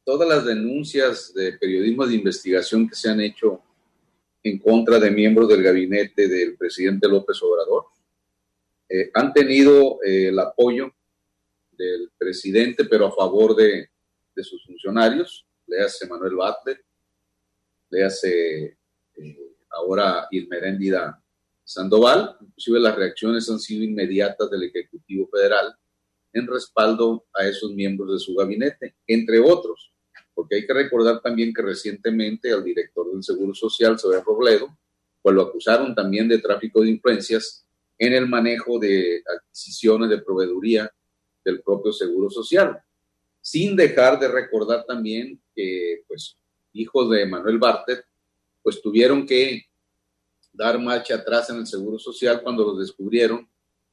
todas 0.04 0.28
las 0.28 0.44
denuncias 0.44 1.34
de 1.34 1.52
periodismo 1.58 2.06
de 2.06 2.14
investigación 2.14 2.88
que 2.88 2.94
se 2.94 3.10
han 3.10 3.20
hecho 3.20 3.60
en 4.42 4.58
contra 4.58 4.98
de 4.98 5.10
miembros 5.10 5.48
del 5.48 5.62
gabinete 5.62 6.28
del 6.28 6.56
presidente 6.56 7.08
López 7.08 7.40
Obrador 7.42 7.86
eh, 8.88 9.10
han 9.14 9.32
tenido 9.32 10.00
eh, 10.04 10.28
el 10.28 10.38
apoyo 10.38 10.92
del 11.70 12.10
presidente, 12.18 12.84
pero 12.84 13.06
a 13.06 13.12
favor 13.12 13.56
de, 13.56 13.88
de 14.34 14.44
sus 14.44 14.64
funcionarios. 14.64 15.46
Le 15.66 15.80
hace 15.80 16.06
Manuel 16.06 16.36
Batler, 16.36 16.84
le 17.88 18.04
hace 18.04 18.76
eh, 19.16 19.56
ahora 19.70 20.26
Irmeréndida 20.30 21.22
Sandoval. 21.64 22.36
Inclusive 22.40 22.80
las 22.80 22.96
reacciones 22.96 23.48
han 23.48 23.60
sido 23.60 23.84
inmediatas 23.84 24.50
del 24.50 24.64
Ejecutivo 24.64 25.28
Federal 25.28 25.74
en 26.34 26.46
respaldo 26.46 27.26
a 27.32 27.46
esos 27.46 27.72
miembros 27.72 28.12
de 28.12 28.18
su 28.18 28.34
gabinete, 28.34 28.96
entre 29.06 29.38
otros, 29.38 29.91
porque 30.34 30.56
hay 30.56 30.66
que 30.66 30.72
recordar 30.72 31.20
también 31.20 31.52
que 31.52 31.62
recientemente 31.62 32.52
al 32.52 32.64
director 32.64 33.10
del 33.12 33.22
Seguro 33.22 33.54
Social, 33.54 33.98
Sober 33.98 34.22
Robledo, 34.24 34.76
pues 35.20 35.34
lo 35.34 35.42
acusaron 35.42 35.94
también 35.94 36.28
de 36.28 36.38
tráfico 36.38 36.82
de 36.82 36.90
influencias 36.90 37.66
en 37.98 38.12
el 38.14 38.28
manejo 38.28 38.78
de 38.78 39.22
adquisiciones 39.26 40.10
de 40.10 40.22
proveeduría 40.22 40.90
del 41.44 41.62
propio 41.62 41.92
Seguro 41.92 42.30
Social, 42.30 42.82
sin 43.40 43.76
dejar 43.76 44.18
de 44.18 44.28
recordar 44.28 44.84
también 44.86 45.40
que, 45.54 46.02
pues, 46.08 46.36
hijos 46.72 47.10
de 47.10 47.26
Manuel 47.26 47.58
Bartet, 47.58 48.04
pues 48.62 48.80
tuvieron 48.80 49.26
que 49.26 49.66
dar 50.52 50.78
marcha 50.78 51.16
atrás 51.16 51.50
en 51.50 51.56
el 51.56 51.66
Seguro 51.66 51.98
Social 51.98 52.42
cuando 52.42 52.64
los 52.64 52.78
descubrieron 52.78 53.48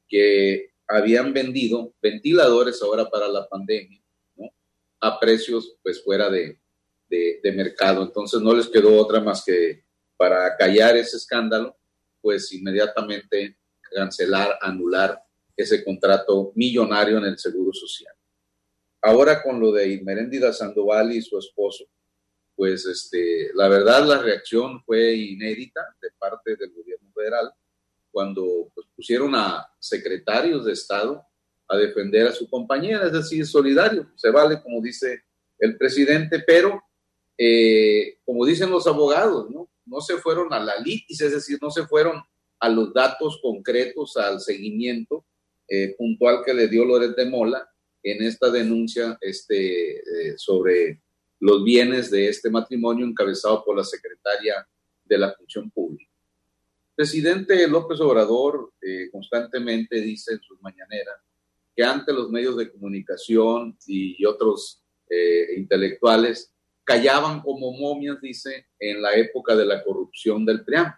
que 0.08 0.70
habían 0.86 1.32
vendido 1.32 1.94
ventiladores 2.02 2.82
ahora 2.82 3.08
para 3.08 3.28
la 3.28 3.48
pandemia. 3.48 4.00
A 5.00 5.18
precios, 5.18 5.76
pues, 5.82 6.02
fuera 6.02 6.28
de, 6.28 6.60
de, 7.08 7.40
de 7.42 7.52
mercado. 7.52 8.02
Entonces 8.02 8.40
no 8.40 8.54
les 8.54 8.68
quedó 8.68 8.96
otra 8.96 9.20
más 9.20 9.44
que 9.44 9.84
para 10.16 10.56
callar 10.56 10.96
ese 10.96 11.16
escándalo, 11.16 11.76
pues 12.20 12.52
inmediatamente 12.52 13.58
cancelar, 13.94 14.58
anular 14.60 15.18
ese 15.56 15.84
contrato 15.84 16.52
millonario 16.54 17.18
en 17.18 17.24
el 17.24 17.38
Seguro 17.38 17.72
Social. 17.72 18.14
Ahora 19.02 19.42
con 19.42 19.58
lo 19.58 19.72
de 19.72 19.88
Irmeréndida 19.88 20.52
Sandoval 20.52 21.12
y 21.12 21.22
su 21.22 21.38
esposo, 21.38 21.86
pues 22.54 22.84
este, 22.84 23.50
la 23.54 23.68
verdad 23.68 24.04
la 24.04 24.18
reacción 24.18 24.82
fue 24.84 25.14
inédita 25.14 25.80
de 26.00 26.10
parte 26.18 26.56
del 26.56 26.72
gobierno 26.72 27.10
federal 27.14 27.50
cuando 28.10 28.70
pues, 28.74 28.86
pusieron 28.94 29.34
a 29.34 29.66
secretarios 29.78 30.66
de 30.66 30.72
Estado 30.72 31.24
a 31.70 31.76
defender 31.76 32.26
a 32.26 32.32
su 32.32 32.48
compañera, 32.48 33.06
es 33.06 33.12
decir, 33.12 33.46
solidario, 33.46 34.10
se 34.16 34.30
vale 34.30 34.60
como 34.60 34.82
dice 34.82 35.22
el 35.58 35.76
presidente, 35.76 36.42
pero 36.46 36.82
eh, 37.38 38.18
como 38.24 38.44
dicen 38.44 38.70
los 38.70 38.86
abogados, 38.86 39.48
¿no? 39.50 39.70
no 39.86 40.00
se 40.00 40.16
fueron 40.18 40.52
a 40.52 40.58
la 40.58 40.76
litis, 40.78 41.20
es 41.20 41.32
decir, 41.32 41.58
no 41.62 41.70
se 41.70 41.86
fueron 41.86 42.22
a 42.58 42.68
los 42.68 42.92
datos 42.92 43.38
concretos, 43.42 44.16
al 44.16 44.40
seguimiento 44.40 45.24
eh, 45.68 45.94
puntual 45.96 46.42
que 46.44 46.52
le 46.52 46.68
dio 46.68 46.84
Loret 46.84 47.16
de 47.16 47.26
Mola 47.26 47.68
en 48.02 48.22
esta 48.22 48.50
denuncia 48.50 49.16
este, 49.20 49.98
eh, 49.98 50.34
sobre 50.36 51.00
los 51.38 51.64
bienes 51.64 52.10
de 52.10 52.28
este 52.28 52.50
matrimonio 52.50 53.06
encabezado 53.06 53.64
por 53.64 53.76
la 53.76 53.84
secretaria 53.84 54.66
de 55.04 55.18
la 55.18 55.32
Función 55.32 55.70
Pública. 55.70 56.10
El 56.90 56.94
presidente 57.06 57.66
López 57.66 58.00
Obrador 58.00 58.72
eh, 58.82 59.08
constantemente 59.10 60.00
dice 60.00 60.34
en 60.34 60.42
sus 60.42 60.60
mañaneras 60.60 61.16
que 61.80 61.84
ante 61.86 62.12
los 62.12 62.28
medios 62.28 62.58
de 62.58 62.70
comunicación 62.70 63.78
y 63.86 64.22
otros 64.26 64.82
intelectuales 65.56 66.54
callaban 66.84 67.40
como 67.40 67.72
momias, 67.72 68.20
dice, 68.20 68.66
en 68.78 69.00
la 69.00 69.14
época 69.14 69.56
de 69.56 69.64
la 69.64 69.82
corrupción 69.82 70.44
del 70.44 70.62
PRIAM, 70.62 70.92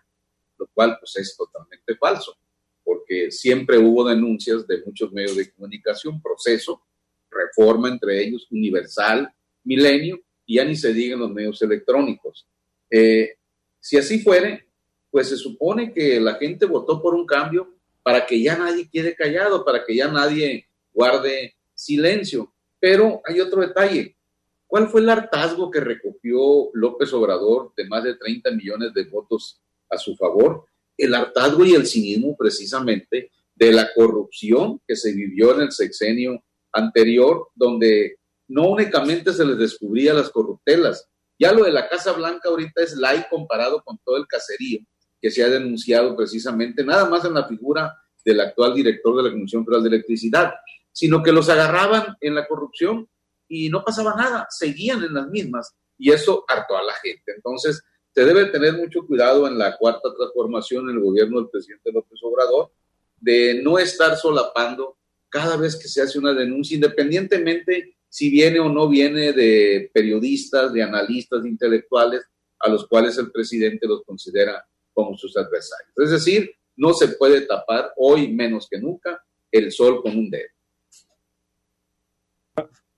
lo 0.58 0.66
cual 0.74 0.96
pues 0.98 1.14
es 1.16 1.36
totalmente 1.36 1.94
falso, 1.96 2.36
porque 2.82 3.30
siempre 3.30 3.78
hubo 3.78 4.08
denuncias 4.08 4.66
de 4.66 4.82
muchos 4.84 5.12
medios 5.12 5.36
de 5.36 5.52
comunicación, 5.52 6.20
proceso, 6.20 6.82
reforma 7.30 7.88
entre 7.88 8.20
ellos, 8.20 8.48
universal, 8.50 9.32
milenio, 9.62 10.20
y 10.44 10.56
ya 10.56 10.64
ni 10.64 10.74
se 10.74 10.92
digan 10.92 11.20
los 11.20 11.30
medios 11.30 11.62
electrónicos. 11.62 12.48
Eh, 12.90 13.36
si 13.78 13.98
así 13.98 14.18
fuere, 14.18 14.66
pues 15.12 15.28
se 15.28 15.36
supone 15.36 15.92
que 15.92 16.20
la 16.20 16.34
gente 16.34 16.66
votó 16.66 17.00
por 17.00 17.14
un 17.14 17.24
cambio 17.24 17.72
para 18.02 18.26
que 18.26 18.42
ya 18.42 18.58
nadie 18.58 18.88
quede 18.90 19.14
callado, 19.14 19.64
para 19.64 19.84
que 19.84 19.94
ya 19.94 20.08
nadie 20.08 20.66
guarde 20.92 21.54
silencio. 21.74 22.52
Pero 22.80 23.22
hay 23.24 23.40
otro 23.40 23.60
detalle, 23.60 24.16
¿Cuál 24.72 24.88
fue 24.88 25.02
el 25.02 25.10
hartazgo 25.10 25.70
que 25.70 25.80
recogió 25.80 26.70
López 26.72 27.12
Obrador 27.12 27.74
de 27.76 27.86
más 27.88 28.04
de 28.04 28.14
30 28.14 28.52
millones 28.52 28.94
de 28.94 29.04
votos 29.04 29.60
a 29.90 29.98
su 29.98 30.16
favor? 30.16 30.64
El 30.96 31.14
hartazgo 31.14 31.62
y 31.62 31.74
el 31.74 31.86
cinismo 31.86 32.34
precisamente 32.38 33.30
de 33.54 33.70
la 33.70 33.90
corrupción 33.94 34.80
que 34.88 34.96
se 34.96 35.12
vivió 35.12 35.54
en 35.54 35.60
el 35.60 35.72
sexenio 35.72 36.42
anterior, 36.72 37.48
donde 37.54 38.16
no 38.48 38.70
únicamente 38.70 39.34
se 39.34 39.44
les 39.44 39.58
descubría 39.58 40.14
las 40.14 40.30
corruptelas, 40.30 41.06
ya 41.38 41.52
lo 41.52 41.64
de 41.64 41.72
la 41.72 41.86
Casa 41.90 42.12
Blanca 42.12 42.48
ahorita 42.48 42.82
es 42.82 42.96
light 42.96 43.26
comparado 43.28 43.82
con 43.84 43.98
todo 44.02 44.16
el 44.16 44.26
caserío 44.26 44.80
que 45.20 45.30
se 45.30 45.44
ha 45.44 45.50
denunciado 45.50 46.16
precisamente, 46.16 46.82
nada 46.82 47.10
más 47.10 47.26
en 47.26 47.34
la 47.34 47.46
figura 47.46 47.94
del 48.24 48.40
actual 48.40 48.72
director 48.72 49.14
de 49.18 49.24
la 49.24 49.30
Comisión 49.32 49.66
Federal 49.66 49.82
de 49.82 49.88
Electricidad, 49.90 50.54
sino 50.92 51.22
que 51.22 51.32
los 51.32 51.48
agarraban 51.48 52.16
en 52.20 52.34
la 52.34 52.46
corrupción 52.46 53.08
y 53.48 53.68
no 53.68 53.84
pasaba 53.84 54.14
nada, 54.14 54.46
seguían 54.50 55.02
en 55.02 55.14
las 55.14 55.28
mismas 55.28 55.74
y 55.98 56.10
eso 56.10 56.44
hartó 56.48 56.76
a 56.76 56.82
la 56.82 56.94
gente. 56.94 57.32
Entonces, 57.34 57.82
se 58.14 58.24
debe 58.24 58.46
tener 58.46 58.74
mucho 58.74 59.06
cuidado 59.06 59.46
en 59.46 59.58
la 59.58 59.76
cuarta 59.78 60.14
transformación 60.14 60.88
en 60.88 60.96
el 60.96 61.02
gobierno 61.02 61.40
del 61.40 61.50
presidente 61.50 61.92
López 61.92 62.18
Obrador 62.22 62.72
de 63.18 63.62
no 63.62 63.78
estar 63.78 64.16
solapando 64.16 64.98
cada 65.28 65.56
vez 65.56 65.76
que 65.76 65.88
se 65.88 66.02
hace 66.02 66.18
una 66.18 66.34
denuncia, 66.34 66.74
independientemente 66.74 67.96
si 68.08 68.28
viene 68.28 68.60
o 68.60 68.68
no 68.68 68.88
viene 68.88 69.32
de 69.32 69.90
periodistas, 69.94 70.72
de 70.74 70.82
analistas, 70.82 71.42
de 71.42 71.48
intelectuales, 71.48 72.22
a 72.58 72.68
los 72.68 72.86
cuales 72.86 73.16
el 73.16 73.32
presidente 73.32 73.86
los 73.86 74.02
considera 74.04 74.62
como 74.92 75.16
sus 75.16 75.34
adversarios. 75.36 75.92
Es 75.96 76.10
decir, 76.10 76.54
no 76.76 76.92
se 76.92 77.08
puede 77.08 77.42
tapar 77.42 77.92
hoy 77.96 78.30
menos 78.30 78.68
que 78.70 78.78
nunca 78.78 79.24
el 79.50 79.72
sol 79.72 80.02
con 80.02 80.18
un 80.18 80.30
dedo. 80.30 80.51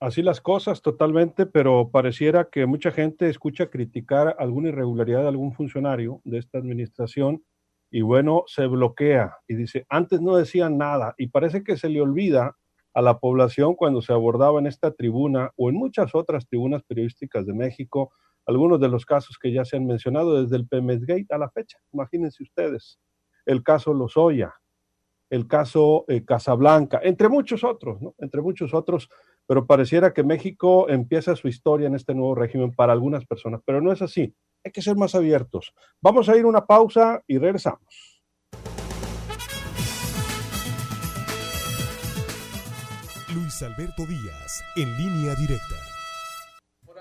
Así 0.01 0.21
las 0.21 0.41
cosas 0.41 0.81
totalmente, 0.81 1.45
pero 1.45 1.89
pareciera 1.89 2.49
que 2.49 2.65
mucha 2.65 2.91
gente 2.91 3.29
escucha 3.29 3.69
criticar 3.69 4.35
alguna 4.39 4.69
irregularidad 4.69 5.21
de 5.21 5.29
algún 5.29 5.53
funcionario 5.53 6.21
de 6.25 6.37
esta 6.37 6.57
administración 6.57 7.43
y 7.89 8.01
bueno, 8.01 8.43
se 8.47 8.67
bloquea 8.67 9.37
y 9.47 9.55
dice, 9.55 9.85
antes 9.87 10.19
no 10.19 10.35
decían 10.35 10.77
nada 10.77 11.15
y 11.17 11.27
parece 11.27 11.63
que 11.63 11.77
se 11.77 11.87
le 11.87 12.01
olvida 12.01 12.57
a 12.93 13.01
la 13.01 13.19
población 13.19 13.75
cuando 13.75 14.01
se 14.01 14.11
abordaba 14.11 14.59
en 14.59 14.67
esta 14.67 14.91
tribuna 14.91 15.51
o 15.55 15.69
en 15.69 15.75
muchas 15.75 16.13
otras 16.13 16.45
tribunas 16.47 16.83
periodísticas 16.83 17.45
de 17.45 17.53
México 17.53 18.11
algunos 18.45 18.79
de 18.79 18.89
los 18.89 19.05
casos 19.05 19.37
que 19.37 19.51
ya 19.53 19.65
se 19.65 19.77
han 19.77 19.85
mencionado 19.85 20.41
desde 20.41 20.57
el 20.57 20.67
Gate 21.05 21.27
a 21.29 21.37
la 21.37 21.49
fecha. 21.49 21.79
Imagínense 21.93 22.43
ustedes, 22.43 22.99
el 23.45 23.63
caso 23.63 23.93
Lozoya, 23.93 24.53
el 25.29 25.47
caso 25.47 26.05
eh, 26.07 26.23
Casablanca, 26.23 26.99
entre 27.03 27.29
muchos 27.29 27.63
otros, 27.63 28.01
¿no? 28.01 28.13
Entre 28.19 28.41
muchos 28.41 28.73
otros 28.73 29.09
pero 29.47 29.65
pareciera 29.65 30.13
que 30.13 30.23
México 30.23 30.89
empieza 30.89 31.35
su 31.35 31.47
historia 31.47 31.87
en 31.87 31.95
este 31.95 32.13
nuevo 32.13 32.35
régimen 32.35 32.73
para 32.73 32.93
algunas 32.93 33.25
personas, 33.25 33.61
pero 33.65 33.81
no 33.81 33.91
es 33.91 34.01
así. 34.01 34.33
Hay 34.63 34.71
que 34.71 34.81
ser 34.81 34.95
más 34.95 35.13
abiertos. 35.13 35.73
Vamos 36.01 36.27
a 36.29 36.35
ir 36.35 36.45
a 36.45 36.47
una 36.47 36.65
pausa 36.65 37.21
y 37.27 37.37
regresamos. 37.37 38.15
Luis 43.33 43.61
Alberto 43.61 44.05
Díaz, 44.05 44.63
en 44.75 44.97
línea 44.97 45.35
directa. 45.35 45.75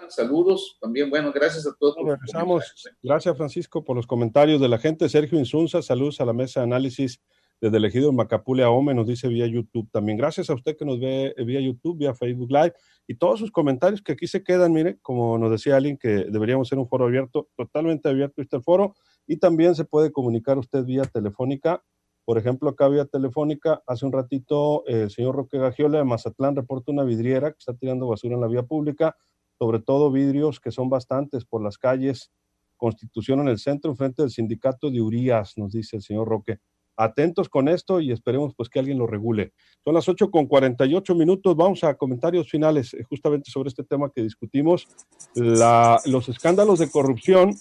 Saludos, 0.09 0.77
también, 0.81 1.09
bueno, 1.09 1.33
gracias 1.33 1.67
a 1.67 1.75
todos. 1.75 1.97
regresamos. 1.97 2.75
Gracias, 3.03 3.37
Francisco, 3.37 3.85
por 3.85 3.97
los 3.97 4.07
comentarios 4.07 4.61
de 4.61 4.69
la 4.69 4.79
gente. 4.79 5.09
Sergio 5.09 5.39
Insunza, 5.39 5.81
saludos 5.81 6.21
a 6.21 6.25
la 6.25 6.33
mesa 6.33 6.61
de 6.61 6.65
análisis 6.65 7.21
desde 7.61 7.77
elegido 7.77 8.11
en 8.11 8.17
Macapule 8.17 8.63
a 8.63 8.71
Ome, 8.71 8.95
nos 8.95 9.07
dice 9.07 9.29
vía 9.29 9.47
YouTube 9.47 9.89
también. 9.91 10.19
Gracias 10.19 10.51
a 10.51 10.55
usted 10.55 10.77
que 10.77 10.85
nos 10.85 11.01
ve 11.01 11.35
vía 11.47 11.61
YouTube, 11.61 11.99
vía 11.99 12.15
Facebook 12.15 12.51
Live 12.51 12.75
y 13.07 13.15
todos 13.17 13.39
sus 13.39 13.51
comentarios 13.51 14.03
que 14.03 14.13
aquí 14.13 14.27
se 14.27 14.43
quedan, 14.43 14.73
mire, 14.73 14.99
como 15.01 15.39
nos 15.39 15.51
decía 15.51 15.77
alguien 15.77 15.97
que 15.97 16.27
deberíamos 16.31 16.69
ser 16.69 16.79
un 16.79 16.89
foro 16.89 17.07
abierto, 17.07 17.49
totalmente 17.57 18.09
abierto 18.09 18.43
este 18.43 18.61
foro 18.61 18.95
y 19.27 19.39
también 19.39 19.75
se 19.75 19.85
puede 19.85 20.13
comunicar 20.13 20.59
usted 20.59 20.85
vía 20.85 21.05
telefónica. 21.05 21.83
Por 22.25 22.39
ejemplo, 22.39 22.71
acá 22.71 22.89
vía 22.89 23.05
telefónica, 23.05 23.83
hace 23.87 24.07
un 24.07 24.13
ratito 24.13 24.85
el 24.87 25.11
señor 25.11 25.37
Roque 25.37 25.59
Gagiola 25.59 25.99
de 25.99 26.05
Mazatlán 26.05 26.57
reporta 26.57 26.93
una 26.93 27.05
vidriera 27.05 27.51
que 27.51 27.59
está 27.59 27.75
tirando 27.75 28.09
basura 28.09 28.35
en 28.35 28.41
la 28.41 28.49
vía 28.49 28.63
pública, 28.63 29.17
sobre 29.59 29.79
todo 29.79 30.11
vidrios 30.11 30.61
que 30.61 30.71
son 30.71 30.89
bastantes 30.89 31.45
por 31.45 31.63
las 31.63 31.79
calles 31.79 32.31
Constitución 32.77 33.41
en 33.41 33.49
el 33.49 33.59
centro, 33.59 33.95
frente 33.95 34.23
del 34.23 34.31
sindicato 34.31 34.91
de 34.91 35.01
Urias, 35.01 35.57
nos 35.57 35.73
dice 35.73 35.97
el 35.97 36.03
señor 36.03 36.29
Roque 36.29 36.59
atentos 36.97 37.49
con 37.49 37.69
esto 37.69 38.01
y 38.01 38.13
esperemos 38.13 38.55
pues 38.57 38.69
que 38.69 38.79
alguien 38.79 38.99
lo 38.99 39.07
regule. 39.07 39.53
Son 39.83 39.95
las 39.95 40.09
8 40.09 40.31
con 40.31 40.47
48 40.47 41.15
minutos, 41.15 41.57
vamos 41.57 41.85
a 41.85 41.95
comentarios 41.95 42.49
finales 42.51 42.95
eh, 42.95 43.03
justamente 43.05 43.51
sobre 43.51 43.69
este 43.69 43.85
tema 43.85 44.11
que 44.15 44.23
discutimos, 44.23 44.87
los 45.35 46.29
escándalos 46.29 46.79
de 46.79 46.91
corrupción. 46.91 47.55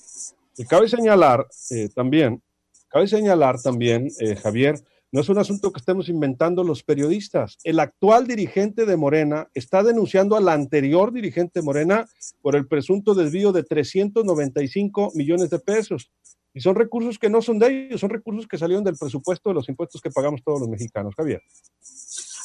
Y 0.56 0.66
cabe 0.66 0.88
señalar 0.88 1.48
eh, 1.72 1.90
también, 1.96 2.42
cabe 2.90 3.08
señalar 3.08 3.60
también, 3.60 4.10
eh, 4.20 4.36
Javier, 4.36 4.76
no 5.14 5.22
es 5.22 5.30
un 5.30 5.38
asunto 5.38 5.72
que 5.72 5.78
estemos 5.78 6.10
inventando 6.10 6.64
los 6.64 6.82
periodistas. 6.82 7.60
El 7.64 7.80
actual 7.80 8.26
dirigente 8.26 8.88
de 8.88 8.98
Morena 8.98 9.48
está 9.54 9.84
denunciando 9.84 10.36
al 10.36 10.50
anterior 10.50 11.14
dirigente 11.14 11.62
Morena 11.62 12.08
por 12.42 12.56
el 12.56 12.68
presunto 12.68 13.14
desvío 13.14 13.52
de 13.52 13.62
395 13.62 15.12
millones 15.14 15.52
de 15.52 15.60
pesos. 15.60 16.12
Y 16.54 16.62
son 16.62 16.76
recursos 16.76 17.18
que 17.18 17.30
no 17.30 17.42
son 17.42 17.58
de 17.58 17.88
ellos, 17.88 18.00
son 18.00 18.12
recursos 18.12 18.48
que 18.48 18.58
salieron 18.58 18.84
del 18.84 18.96
presupuesto 18.96 19.50
de 19.50 19.56
los 19.56 19.68
impuestos 19.70 20.00
que 20.02 20.12
pagamos 20.12 20.44
todos 20.44 20.60
los 20.60 20.70
mexicanos. 20.70 21.14
Javier. 21.16 21.42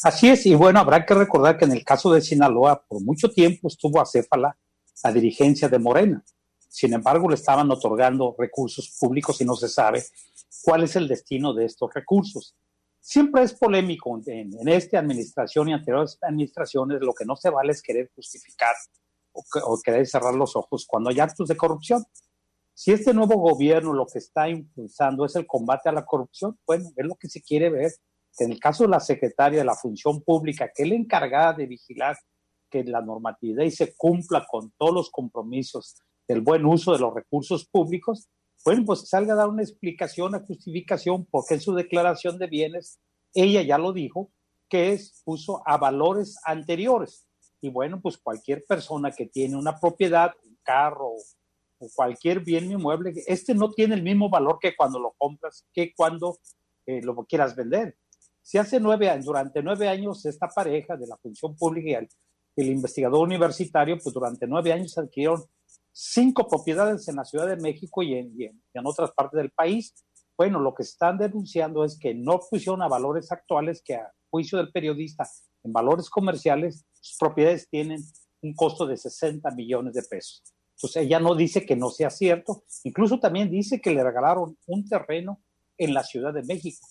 Así 0.04 0.28
es, 0.28 0.46
y 0.46 0.54
bueno, 0.54 0.78
habrá 0.78 1.04
que 1.04 1.14
recordar 1.14 1.58
que 1.58 1.64
en 1.64 1.72
el 1.72 1.84
caso 1.84 2.12
de 2.12 2.20
Sinaloa, 2.20 2.84
por 2.86 3.02
mucho 3.02 3.30
tiempo 3.30 3.68
estuvo 3.68 4.00
acéfala 4.00 4.56
la 5.02 5.12
dirigencia 5.12 5.68
de 5.68 5.78
Morena. 5.78 6.24
Sin 6.68 6.92
embargo, 6.94 7.28
le 7.28 7.34
estaban 7.34 7.70
otorgando 7.70 8.34
recursos 8.38 8.96
públicos 8.98 9.40
y 9.40 9.44
no 9.44 9.56
se 9.56 9.68
sabe 9.68 10.04
cuál 10.62 10.84
es 10.84 10.96
el 10.96 11.08
destino 11.08 11.52
de 11.52 11.64
estos 11.64 11.92
recursos. 11.92 12.54
Siempre 13.00 13.42
es 13.42 13.54
polémico 13.54 14.20
en, 14.26 14.52
en 14.54 14.68
esta 14.68 14.98
administración 14.98 15.68
y 15.68 15.72
anteriores 15.72 16.18
administraciones, 16.22 17.00
lo 17.00 17.12
que 17.12 17.24
no 17.24 17.36
se 17.36 17.50
vale 17.50 17.72
es 17.72 17.82
querer 17.82 18.10
justificar 18.14 18.74
o, 19.32 19.42
o 19.64 19.80
querer 19.82 20.06
cerrar 20.06 20.34
los 20.34 20.54
ojos 20.56 20.86
cuando 20.86 21.10
hay 21.10 21.20
actos 21.20 21.48
de 21.48 21.56
corrupción. 21.56 22.04
Si 22.80 22.92
este 22.92 23.12
nuevo 23.12 23.34
gobierno 23.38 23.92
lo 23.92 24.06
que 24.06 24.20
está 24.20 24.48
impulsando 24.48 25.24
es 25.24 25.34
el 25.34 25.48
combate 25.48 25.88
a 25.88 25.92
la 25.92 26.06
corrupción, 26.06 26.56
bueno, 26.64 26.88
es 26.94 27.04
lo 27.04 27.16
que 27.16 27.28
se 27.28 27.42
quiere 27.42 27.70
ver. 27.70 27.90
En 28.38 28.52
el 28.52 28.60
caso 28.60 28.84
de 28.84 28.90
la 28.90 29.00
secretaria 29.00 29.58
de 29.58 29.64
la 29.64 29.74
Función 29.74 30.22
Pública, 30.22 30.70
que 30.72 30.84
es 30.84 30.88
la 30.88 30.94
encargada 30.94 31.54
de 31.54 31.66
vigilar 31.66 32.16
que 32.70 32.84
la 32.84 33.02
normatividad 33.02 33.64
y 33.64 33.72
se 33.72 33.96
cumpla 33.96 34.46
con 34.48 34.72
todos 34.78 34.94
los 34.94 35.10
compromisos 35.10 35.96
del 36.28 36.40
buen 36.40 36.64
uso 36.66 36.92
de 36.92 37.00
los 37.00 37.12
recursos 37.12 37.66
públicos, 37.66 38.28
bueno, 38.64 38.84
pues 38.86 39.08
salga 39.08 39.32
a 39.32 39.38
dar 39.38 39.48
una 39.48 39.62
explicación, 39.62 40.28
una 40.28 40.46
justificación, 40.46 41.26
porque 41.32 41.54
en 41.54 41.60
su 41.60 41.74
declaración 41.74 42.38
de 42.38 42.46
bienes, 42.46 43.00
ella 43.34 43.62
ya 43.62 43.78
lo 43.78 43.92
dijo, 43.92 44.30
que 44.68 44.92
es 44.92 45.20
puso 45.24 45.62
a 45.66 45.78
valores 45.78 46.38
anteriores. 46.44 47.26
Y 47.60 47.70
bueno, 47.70 48.00
pues 48.00 48.18
cualquier 48.18 48.64
persona 48.68 49.10
que 49.10 49.26
tiene 49.26 49.56
una 49.56 49.80
propiedad, 49.80 50.30
un 50.44 50.56
carro 50.62 51.14
o 51.78 51.88
cualquier 51.94 52.40
bien 52.40 52.70
inmueble, 52.70 53.12
este 53.26 53.54
no 53.54 53.70
tiene 53.70 53.94
el 53.94 54.02
mismo 54.02 54.28
valor 54.28 54.58
que 54.60 54.74
cuando 54.76 54.98
lo 54.98 55.14
compras, 55.16 55.66
que 55.72 55.92
cuando 55.94 56.38
eh, 56.86 57.02
lo 57.02 57.14
quieras 57.24 57.54
vender. 57.54 57.96
Si 58.42 58.58
hace 58.58 58.80
nueve 58.80 59.10
años, 59.10 59.26
durante 59.26 59.62
nueve 59.62 59.88
años, 59.88 60.24
esta 60.24 60.48
pareja 60.48 60.96
de 60.96 61.06
la 61.06 61.16
función 61.18 61.54
pública 61.56 61.88
y 61.90 61.94
el, 61.94 62.08
el 62.56 62.66
investigador 62.66 63.20
universitario, 63.20 63.98
pues 64.02 64.14
durante 64.14 64.46
nueve 64.46 64.72
años 64.72 64.96
adquirieron 64.96 65.42
cinco 65.92 66.48
propiedades 66.48 67.06
en 67.08 67.16
la 67.16 67.24
Ciudad 67.24 67.46
de 67.46 67.56
México 67.56 68.02
y 68.02 68.14
en, 68.14 68.32
y 68.38 68.44
en, 68.46 68.62
y 68.72 68.78
en 68.78 68.86
otras 68.86 69.12
partes 69.12 69.38
del 69.38 69.50
país. 69.50 69.94
Bueno, 70.36 70.60
lo 70.60 70.74
que 70.74 70.82
están 70.82 71.18
denunciando 71.18 71.84
es 71.84 71.98
que 71.98 72.14
no 72.14 72.40
pusieron 72.50 72.82
a 72.82 72.88
valores 72.88 73.30
actuales 73.32 73.82
que 73.84 73.96
a 73.96 74.12
juicio 74.30 74.58
del 74.58 74.70
periodista 74.70 75.24
en 75.64 75.72
valores 75.72 76.08
comerciales, 76.08 76.84
sus 77.00 77.16
propiedades 77.18 77.68
tienen 77.68 78.00
un 78.42 78.54
costo 78.54 78.86
de 78.86 78.96
60 78.96 79.50
millones 79.52 79.94
de 79.94 80.02
pesos. 80.02 80.42
Entonces 80.78 81.06
ella 81.06 81.18
no 81.18 81.34
dice 81.34 81.66
que 81.66 81.74
no 81.74 81.90
sea 81.90 82.08
cierto, 82.08 82.62
incluso 82.84 83.18
también 83.18 83.50
dice 83.50 83.80
que 83.80 83.90
le 83.90 84.04
regalaron 84.04 84.56
un 84.66 84.88
terreno 84.88 85.42
en 85.76 85.92
la 85.92 86.04
Ciudad 86.04 86.32
de 86.32 86.44
México 86.44 86.86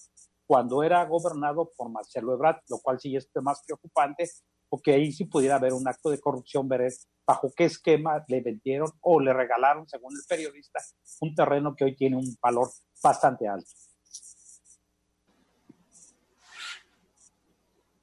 cuando 0.46 0.84
era 0.84 1.06
gobernado 1.06 1.72
por 1.76 1.90
Marcelo 1.90 2.34
Ebrard, 2.34 2.62
lo 2.70 2.80
cual 2.80 3.00
sí 3.00 3.16
es 3.16 3.30
más 3.42 3.62
preocupante 3.66 4.30
porque 4.68 4.94
ahí 4.94 5.14
sí 5.14 5.24
pudiera 5.24 5.56
haber 5.56 5.72
un 5.72 5.88
acto 5.88 6.10
de 6.10 6.20
corrupción, 6.20 6.68
ver 6.68 6.92
bajo 7.26 7.50
qué 7.56 7.66
esquema 7.66 8.26
le 8.28 8.42
vendieron 8.42 8.92
o 9.00 9.22
le 9.22 9.32
regalaron, 9.32 9.88
según 9.88 10.14
el 10.14 10.22
periodista, 10.28 10.82
un 11.22 11.34
terreno 11.34 11.74
que 11.74 11.86
hoy 11.86 11.96
tiene 11.96 12.18
un 12.18 12.38
valor 12.42 12.70
bastante 13.02 13.48
alto. 13.48 13.70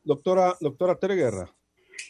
Doctora, 0.02 0.54
doctora 0.60 0.98
Tere 0.98 1.16
Guerra. 1.16 1.54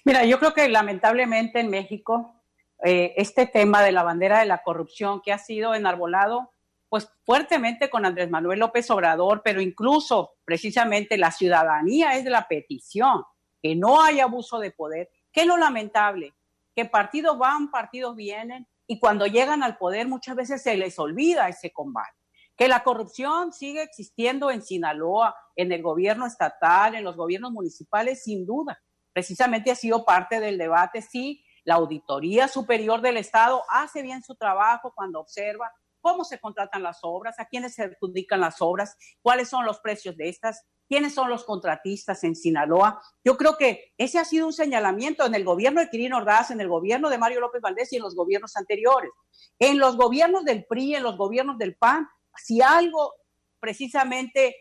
Mira, 0.05 0.25
yo 0.25 0.39
creo 0.39 0.55
que 0.55 0.69
lamentablemente 0.69 1.59
en 1.59 1.71
México 1.71 2.44
eh, 2.85 3.15
este 3.17 3.47
tema 3.47 3.83
de 3.83 3.93
la 3.93 4.03
bandera 4.03 4.41
de 4.41 4.47
la 4.47 4.63
corrupción 4.63 5.23
que 5.23 5.33
ha 5.33 5.39
sido 5.39 5.75
enarbolado 5.75 6.51
pues 6.91 7.09
fuertemente 7.25 7.91
con 7.91 8.07
Andrés 8.07 8.31
Manuel 8.31 8.61
López 8.61 8.89
Obrador, 8.91 9.43
pero 9.43 9.61
incluso 9.61 10.35
precisamente 10.45 11.19
la 11.19 11.33
ciudadanía 11.33 12.17
es 12.17 12.23
de 12.23 12.31
la 12.31 12.47
petición 12.47 13.25
que 13.61 13.75
no 13.75 14.03
hay 14.03 14.21
abuso 14.21 14.59
de 14.59 14.71
poder, 14.71 15.09
que 15.33 15.47
lo 15.47 15.57
lamentable, 15.57 16.35
que 16.77 16.85
partidos 16.85 17.39
van, 17.39 17.71
partidos 17.71 18.15
vienen, 18.15 18.69
y 18.87 19.01
cuando 19.01 19.27
llegan 19.27 19.63
al 19.63 19.79
poder 19.79 20.07
muchas 20.07 20.37
veces 20.37 20.63
se 20.63 20.77
les 20.77 20.99
olvida 20.99 21.49
ese 21.49 21.73
combate. 21.73 22.13
Que 22.55 22.69
la 22.69 22.85
corrupción 22.85 23.53
sigue 23.53 23.83
existiendo 23.83 24.51
en 24.51 24.61
Sinaloa, 24.61 25.35
en 25.57 25.73
el 25.73 25.83
gobierno 25.83 26.27
estatal, 26.27 26.95
en 26.95 27.05
los 27.05 27.17
gobiernos 27.17 27.53
municipales, 27.53 28.23
sin 28.23 28.45
duda. 28.45 28.81
Precisamente 29.13 29.71
ha 29.71 29.75
sido 29.75 30.05
parte 30.05 30.39
del 30.39 30.59
debate 30.59 31.01
si 31.01 31.43
la 31.65 31.75
Auditoría 31.75 32.49
Superior 32.49 33.01
del 33.01 33.17
Estado 33.17 33.63
hace 33.69 34.03
bien 34.03 34.23
su 34.23 34.35
trabajo 34.35 34.93
cuando 34.95 35.21
observa 35.21 35.73
cómo 36.01 36.25
se 36.25 36.39
contratan 36.39 36.83
las 36.83 36.99
obras, 37.03 37.41
a 37.41 37.47
quiénes 37.47 37.75
se 37.75 37.85
adjudican 37.85 38.41
las 38.41 38.61
obras, 38.61 38.97
cuáles 39.23 39.49
son 39.49 39.65
los 39.65 39.81
precios 39.81 40.17
de 40.19 40.29
estas, 40.29 40.67
quiénes 40.87 41.15
son 41.15 41.31
los 41.31 41.45
contratistas 41.45 42.23
en 42.25 42.37
Sinaloa. 42.37 43.01
Yo 43.25 43.39
creo 43.39 43.57
que 43.57 43.95
ese 43.97 44.19
ha 44.19 44.25
sido 44.27 44.47
un 44.47 44.53
señalamiento 44.53 45.25
en 45.25 45.35
el 45.35 45.45
gobierno 45.45 45.81
de 45.81 45.89
Quirino 45.89 46.19
Ordaz, 46.19 46.51
en 46.51 46.61
el 46.61 46.69
gobierno 46.69 47.09
de 47.09 47.17
Mario 47.17 47.41
López 47.41 47.63
Valdés 47.63 47.91
y 47.93 47.97
en 47.97 48.03
los 48.03 48.15
gobiernos 48.15 48.55
anteriores. 48.57 49.11
En 49.59 49.79
los 49.79 49.97
gobiernos 49.97 50.45
del 50.45 50.67
PRI, 50.67 50.97
en 50.97 51.03
los 51.03 51.17
gobiernos 51.17 51.57
del 51.57 51.75
PAN, 51.75 52.07
si 52.37 52.61
algo 52.61 53.15
precisamente 53.59 54.57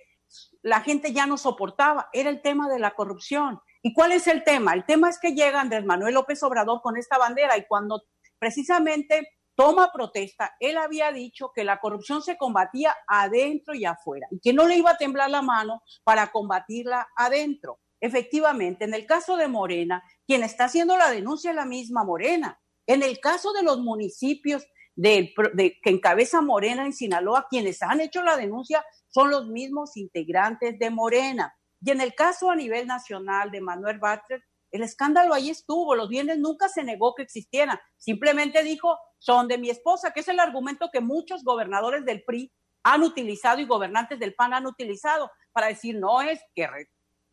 la 0.62 0.80
gente 0.80 1.12
ya 1.12 1.26
no 1.26 1.38
soportaba, 1.38 2.10
era 2.14 2.30
el 2.30 2.42
tema 2.42 2.70
de 2.70 2.80
la 2.80 2.96
corrupción. 2.96 3.60
¿Y 3.86 3.94
cuál 3.94 4.14
es 4.14 4.28
el 4.28 4.46
tema? 4.46 4.74
El 4.74 4.86
tema 4.86 5.10
es 5.10 5.20
que 5.20 5.36
llega 5.36 5.60
Andrés 5.60 5.84
Manuel 5.84 6.14
López 6.14 6.42
Obrador 6.42 6.82
con 6.82 6.96
esta 6.96 7.18
bandera 7.18 7.58
y 7.58 7.66
cuando 7.68 8.04
precisamente 8.40 9.28
toma 9.56 9.92
protesta, 9.92 10.56
él 10.62 10.78
había 10.78 11.12
dicho 11.12 11.52
que 11.54 11.66
la 11.66 11.82
corrupción 11.82 12.22
se 12.22 12.38
combatía 12.38 12.96
adentro 13.08 13.76
y 13.76 13.84
afuera 13.84 14.26
y 14.32 14.40
que 14.40 14.54
no 14.54 14.68
le 14.68 14.78
iba 14.78 14.92
a 14.92 14.98
temblar 14.98 15.30
la 15.30 15.42
mano 15.42 15.84
para 16.06 16.32
combatirla 16.32 17.10
adentro. 17.18 17.82
Efectivamente, 18.00 18.86
en 18.86 18.94
el 18.94 19.06
caso 19.06 19.36
de 19.36 19.50
Morena, 19.50 20.02
quien 20.26 20.44
está 20.44 20.66
haciendo 20.66 20.98
la 20.98 21.12
denuncia 21.12 21.52
es 21.52 21.56
la 21.56 21.66
misma 21.66 22.06
Morena. 22.06 22.60
En 22.88 23.04
el 23.04 23.20
caso 23.20 23.52
de 23.52 23.64
los 23.64 23.80
municipios 23.80 24.66
de, 24.96 25.34
de, 25.56 25.78
que 25.82 25.90
encabeza 25.90 26.42
Morena 26.42 26.86
en 26.86 26.94
Sinaloa, 26.94 27.48
quienes 27.50 27.82
han 27.82 28.00
hecho 28.00 28.24
la 28.24 28.38
denuncia 28.38 28.84
son 29.10 29.30
los 29.30 29.48
mismos 29.48 29.98
integrantes 29.98 30.80
de 30.80 30.90
Morena. 30.90 31.54
Y 31.84 31.92
en 31.92 32.02
el 32.02 32.16
caso 32.16 32.50
a 32.50 32.56
nivel 32.56 32.88
nacional 32.88 33.52
de 33.52 33.62
Manuel 33.62 34.00
Butler, 34.00 34.44
el 34.72 34.82
escándalo 34.82 35.34
ahí 35.34 35.50
estuvo, 35.50 35.96
los 35.96 36.10
bienes 36.10 36.40
nunca 36.40 36.68
se 36.68 36.84
negó 36.84 37.14
que 37.14 37.24
existieran, 37.24 37.80
simplemente 37.98 38.64
dijo, 38.64 38.98
son 39.20 39.48
de 39.48 39.58
mi 39.58 39.70
esposa, 39.70 40.12
que 40.12 40.22
es 40.22 40.28
el 40.28 40.40
argumento 40.40 40.90
que 40.92 41.00
muchos 41.00 41.44
gobernadores 41.44 42.06
del 42.06 42.24
PRI 42.24 42.52
han 42.84 43.04
utilizado 43.04 43.60
y 43.60 43.66
gobernantes 43.66 44.20
del 44.20 44.34
PAN 44.34 44.54
han 44.54 44.66
utilizado 44.66 45.30
para 45.52 45.68
decir, 45.68 45.96
no 45.96 46.22
es 46.22 46.42
que 46.56 46.68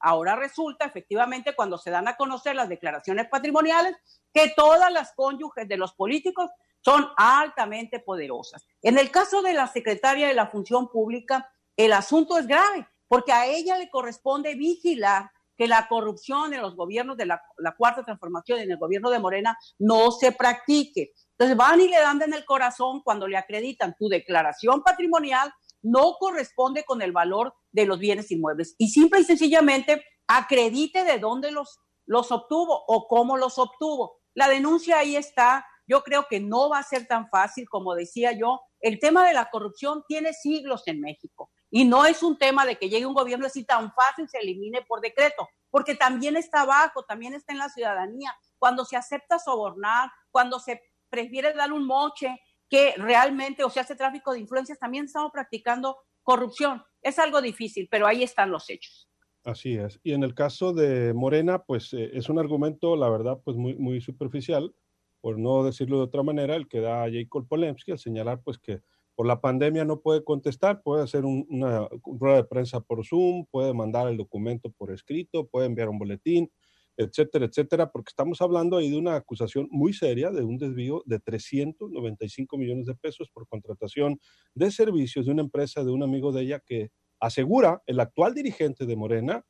ahora 0.01 0.37
resulta 0.37 0.85
efectivamente 0.85 1.55
cuando 1.55 1.79
se 1.79 1.91
dan 1.91 2.09
a 2.09 2.17
conocer 2.17 2.57
las 2.57 2.69
declaraciones 2.69 3.29
patrimoniales 3.29 3.97
que 4.35 4.53
todas 4.55 4.93
las 4.93 5.13
cónyuges 5.15 5.67
de 5.67 5.77
los 5.77 5.95
políticos 5.95 6.51
son 6.83 7.09
altamente 7.17 8.01
poderosas. 8.01 8.67
En 8.83 8.99
el 8.99 9.11
caso 9.11 9.43
de 9.43 9.55
la 9.55 9.67
secretaria 9.67 10.29
de 10.29 10.35
la 10.35 10.47
Función 10.47 10.89
Pública, 10.89 11.51
el 11.77 11.93
asunto 11.93 12.37
es 12.37 12.47
grave, 12.47 12.87
porque 13.11 13.33
a 13.33 13.47
ella 13.47 13.77
le 13.77 13.91
corresponde 13.91 14.55
vigilar 14.55 15.33
que 15.57 15.67
la 15.67 15.89
corrupción 15.89 16.55
en 16.55 16.63
los 16.63 16.77
gobiernos 16.77 17.17
de 17.17 17.27
la, 17.27 17.43
cuarta 17.77 18.05
transformación, 18.05 18.61
en 18.61 18.71
el 18.71 18.79
gobierno 18.79 19.11
de 19.11 19.19
Morena, 19.19 19.59
no 19.81 20.13
se 20.13 20.31
practique. 20.31 21.13
Entonces 21.33 21.57
van 21.57 21.81
y 21.81 21.89
le 21.89 22.01
dan 22.01 22.23
en 22.23 22.35
el 22.35 22.45
corazón 22.45 23.03
cuando 23.03 23.27
le 23.27 23.37
acreditan 23.37 23.97
tu 23.99 24.09
declaración 24.09 24.83
patrimonial 24.85 25.53
no 25.83 26.15
corresponde 26.21 26.85
con 26.85 27.03
el 27.03 27.11
valor 27.11 27.53
de 27.73 27.85
los 27.85 27.99
bienes 27.99 28.31
inmuebles. 28.31 28.77
Y 28.79 28.91
simple 28.91 29.21
y 29.21 29.25
sencillamente 29.25 30.05
acredite 30.29 31.03
de 31.03 31.19
dónde 31.19 31.51
los, 31.51 31.81
los 32.07 32.31
obtuvo 32.31 32.85
o 32.87 33.09
cómo 33.09 33.37
los 33.37 33.59
obtuvo. 33.59 34.21
La 34.35 34.49
denuncia 34.49 35.01
ahí 35.01 35.17
está. 35.17 35.67
Yo 35.85 36.05
creo 36.05 36.27
que 36.31 36.39
no 36.39 36.71
va 36.71 36.79
a 36.79 36.85
ser 36.85 37.09
tan 37.09 37.29
fácil, 37.29 37.69
como 37.69 37.97
decía 37.97 38.31
yo. 38.33 38.61
El 38.79 39.01
tema 39.01 39.27
de 39.27 39.35
la 39.35 39.51
corrupción 39.51 40.05
tiene 40.07 40.33
siglos 40.33 40.85
en 40.87 41.01
México. 41.01 41.51
Y 41.71 41.85
no 41.85 42.05
es 42.05 42.23
un 42.23 42.37
tema 42.37 42.67
de 42.67 42.77
que 42.77 42.89
llegue 42.89 43.07
un 43.07 43.15
gobierno 43.15 43.47
así 43.47 43.65
tan 43.65 43.93
fácil, 43.93 44.29
se 44.29 44.39
elimine 44.39 44.83
por 44.83 45.01
decreto, 45.01 45.49
porque 45.71 45.95
también 45.95 46.37
está 46.37 46.63
abajo, 46.63 47.05
también 47.05 47.35
está 47.35 47.53
en 47.53 47.59
la 47.59 47.69
ciudadanía. 47.69 48.35
Cuando 48.59 48.85
se 48.85 48.97
acepta 48.97 49.39
sobornar, 49.39 50.11
cuando 50.31 50.59
se 50.59 50.83
prefiere 51.09 51.53
dar 51.55 51.73
un 51.73 51.87
moche 51.87 52.41
que 52.69 52.95
realmente 52.97 53.65
o 53.65 53.71
se 53.71 53.81
hace 53.81 53.95
tráfico 53.95 54.33
de 54.33 54.41
influencias, 54.41 54.79
también 54.79 55.05
estamos 55.05 55.31
practicando 55.33 55.97
corrupción. 56.23 56.83
Es 57.03 57.19
algo 57.19 57.41
difícil, 57.41 57.89
pero 57.91 58.07
ahí 58.07 58.23
están 58.23 58.51
los 58.51 58.69
hechos. 58.69 59.09
Así 59.45 59.75
es. 59.75 59.99
Y 60.03 60.13
en 60.13 60.23
el 60.23 60.35
caso 60.35 60.73
de 60.73 61.15
Morena, 61.15 61.63
pues 61.63 61.93
eh, 61.95 62.11
es 62.13 62.29
un 62.29 62.39
argumento, 62.39 62.95
la 62.97 63.09
verdad, 63.09 63.41
pues 63.43 63.57
muy, 63.57 64.01
superficial, 64.01 64.75
por 65.21 65.39
no 65.39 65.65
decirlo 65.65 65.99
de 65.99 66.05
otra 66.05 66.23
manera, 66.23 66.57
el 66.57 66.69
que 66.69 66.81
da 66.81 67.07
Jacob 67.11 67.49
Polemski 67.49 67.93
al 67.93 67.99
señalar 67.99 68.43
pues 68.43 68.59
que 68.59 68.81
por 69.21 69.27
la 69.27 69.39
pandemia 69.39 69.85
no 69.85 70.01
puede 70.01 70.25
contestar, 70.25 70.81
puede 70.83 71.03
hacer 71.03 71.27
un, 71.27 71.47
una 71.51 71.87
rueda 72.07 72.37
de 72.37 72.45
prensa 72.45 72.81
por 72.81 73.05
Zoom, 73.05 73.45
puede 73.51 73.75
mandar 73.75 74.09
el 74.09 74.17
documento 74.17 74.71
por 74.71 74.91
escrito, 74.91 75.47
puede 75.47 75.67
enviar 75.67 75.91
un 75.91 75.99
boletín. 75.99 76.51
etcétera, 76.97 77.45
etcétera, 77.45 77.93
porque 77.93 78.09
estamos 78.09 78.41
hablando 78.41 78.79
ahí 78.79 78.89
de 78.89 78.97
una 78.97 79.17
acusación 79.17 79.69
muy 79.71 79.93
seria 79.93 80.31
de 80.31 80.43
un 80.43 80.57
desvío 80.57 81.03
de 81.05 81.19
395 81.19 82.57
millones 82.57 82.87
de 82.87 82.95
pesos 82.95 83.29
por 83.29 83.47
contratación 83.47 84.19
de 84.55 84.71
servicios 84.71 85.27
de 85.27 85.33
una 85.33 85.43
empresa 85.43 85.85
de 85.85 85.91
un 85.91 86.03
amigo 86.03 86.33
de 86.33 86.41
ella 86.41 86.61
que 86.61 86.89
asegura 87.21 87.83
el 87.85 88.01
actual 88.01 88.33
dirigente 88.33 88.87
de 88.87 88.97
Morena, 88.97 89.45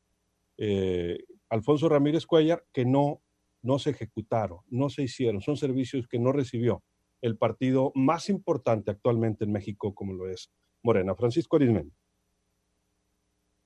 eh, 0.58 1.16
Alfonso 1.48 1.88
Ramírez 1.88 2.26
Cuellar, 2.26 2.64
que 2.72 2.84
no, 2.84 3.22
no 3.62 3.78
se 3.78 3.90
ejecutaron, 3.90 4.58
no 4.66 4.90
se 4.90 5.04
hicieron, 5.04 5.40
son 5.40 5.56
servicios 5.56 6.08
que 6.08 6.18
no 6.18 6.32
recibió 6.32 6.82
el 7.22 7.36
partido 7.36 7.92
más 7.94 8.28
importante 8.28 8.90
actualmente 8.90 9.44
en 9.44 9.52
México, 9.52 9.94
como 9.94 10.12
lo 10.12 10.28
es 10.28 10.50
Morena. 10.82 11.14
Francisco 11.14 11.56
Arismen. 11.56 11.92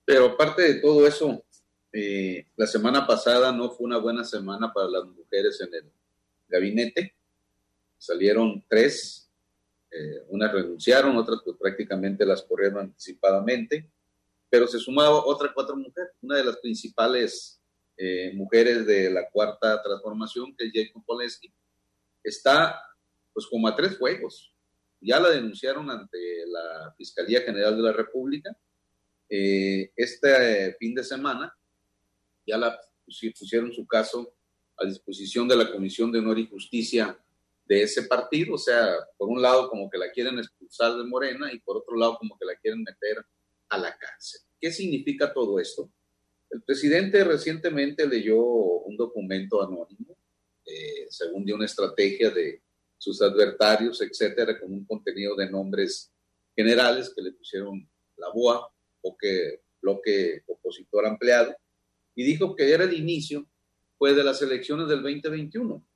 Pero 0.05 0.27
aparte 0.27 0.63
de 0.63 0.75
todo 0.81 1.07
eso, 1.07 1.45
eh, 1.93 2.47
la 2.57 2.67
semana 2.67 3.07
pasada 3.07 3.53
no 3.53 3.71
fue 3.71 3.87
una 3.87 3.99
buena 3.99 4.25
semana 4.25 4.73
para 4.73 4.89
las 4.89 5.07
mujeres 5.07 5.61
en 5.61 5.75
el 5.75 5.93
gabinete. 6.49 7.15
Salieron 7.97 8.65
tres, 8.69 9.31
eh, 9.91 10.25
unas 10.29 10.53
renunciaron, 10.53 11.17
otras 11.17 11.41
pues 11.45 11.57
prácticamente 11.57 12.27
las 12.27 12.43
corrieron 12.43 12.81
anticipadamente, 12.81 13.89
pero 14.51 14.67
se 14.67 14.79
sumaba 14.79 15.25
otra 15.25 15.53
cuatro 15.55 15.77
mujeres. 15.77 16.11
Una 16.21 16.37
de 16.37 16.45
las 16.45 16.57
principales 16.59 17.61
eh, 17.97 18.33
mujeres 18.35 18.85
de 18.87 19.09
la 19.11 19.31
cuarta 19.31 19.81
transformación, 19.81 20.55
que 20.57 20.67
es 20.67 20.73
Jacob 20.75 21.05
Poleski, 21.07 21.53
está 22.25 22.77
pues 23.35 23.47
como 23.47 23.69
a 23.69 23.77
tres 23.77 23.99
juegos. 23.99 24.55
Ya 25.01 25.21
la 25.21 25.29
denunciaron 25.29 25.91
ante 25.91 26.47
la 26.47 26.95
Fiscalía 26.97 27.43
General 27.43 27.77
de 27.77 27.83
la 27.83 27.93
República. 27.93 28.57
este 29.29 30.75
fin 30.79 30.95
de 30.95 31.05
semana 31.05 31.53
ya 32.47 32.57
la 32.57 32.79
pusieron 33.05 33.73
su 33.73 33.87
caso 33.87 34.35
a 34.77 34.87
disposición 34.87 35.49
de 35.49 35.57
la 35.57 35.71
Comisión 35.71 36.11
de 36.11 36.21
Honor 36.21 36.39
y 36.39 36.49
Justicia 36.49 37.19
de 37.67 37.83
ese 37.83 38.03
partido, 38.03 38.55
o 38.55 38.59
sea, 38.59 38.95
por 39.17 39.29
un 39.29 39.41
lado 39.41 39.69
como 39.71 39.89
que 39.89 39.99
la 39.99 40.11
quieren 40.11 40.39
expulsar 40.39 40.97
de 40.97 41.05
Morena 41.05 41.53
y 41.53 41.61
por 41.61 41.79
otro 41.79 41.97
lado 41.97 42.17
como 42.19 42.37
que 42.39 42.45
la 42.45 42.57
quieren 42.57 42.83
meter 42.83 43.25
a 43.69 43.79
la 43.79 43.97
cárcel. 43.97 44.43
¿Qué 44.61 44.71
significa 44.71 45.33
todo 45.33 45.59
esto? 45.59 45.91
El 46.51 46.63
presidente 46.63 47.25
recientemente 47.25 48.07
leyó 48.07 48.39
un 48.39 48.97
documento 48.97 49.63
anónimo, 49.63 50.17
eh, 50.67 51.07
según 51.09 51.45
de 51.45 51.55
una 51.55 51.65
estrategia 51.65 52.31
de 52.31 52.63
sus 52.99 53.21
adversarios, 53.23 54.01
etcétera, 54.01 54.59
con 54.59 54.73
un 54.73 54.85
contenido 54.87 55.37
de 55.37 55.51
nombres 55.51 56.13
generales 56.57 57.13
que 57.15 57.23
le 57.23 57.33
pusieron 57.33 57.89
la 58.17 58.29
BOA 58.31 58.69
o 59.03 59.17
que 59.17 59.63
bloque 59.83 60.43
opositor 60.47 61.07
ampliado 61.07 61.55
y 62.15 62.25
dijo 62.25 62.55
que 62.55 62.73
era 62.73 62.85
el 62.85 62.95
inicio 62.95 63.49
pues, 63.99 64.17
de 64.17 64.25
las 64.25 64.41
elecciones 64.41 64.89
del 64.89 65.03
2021. 65.03 65.87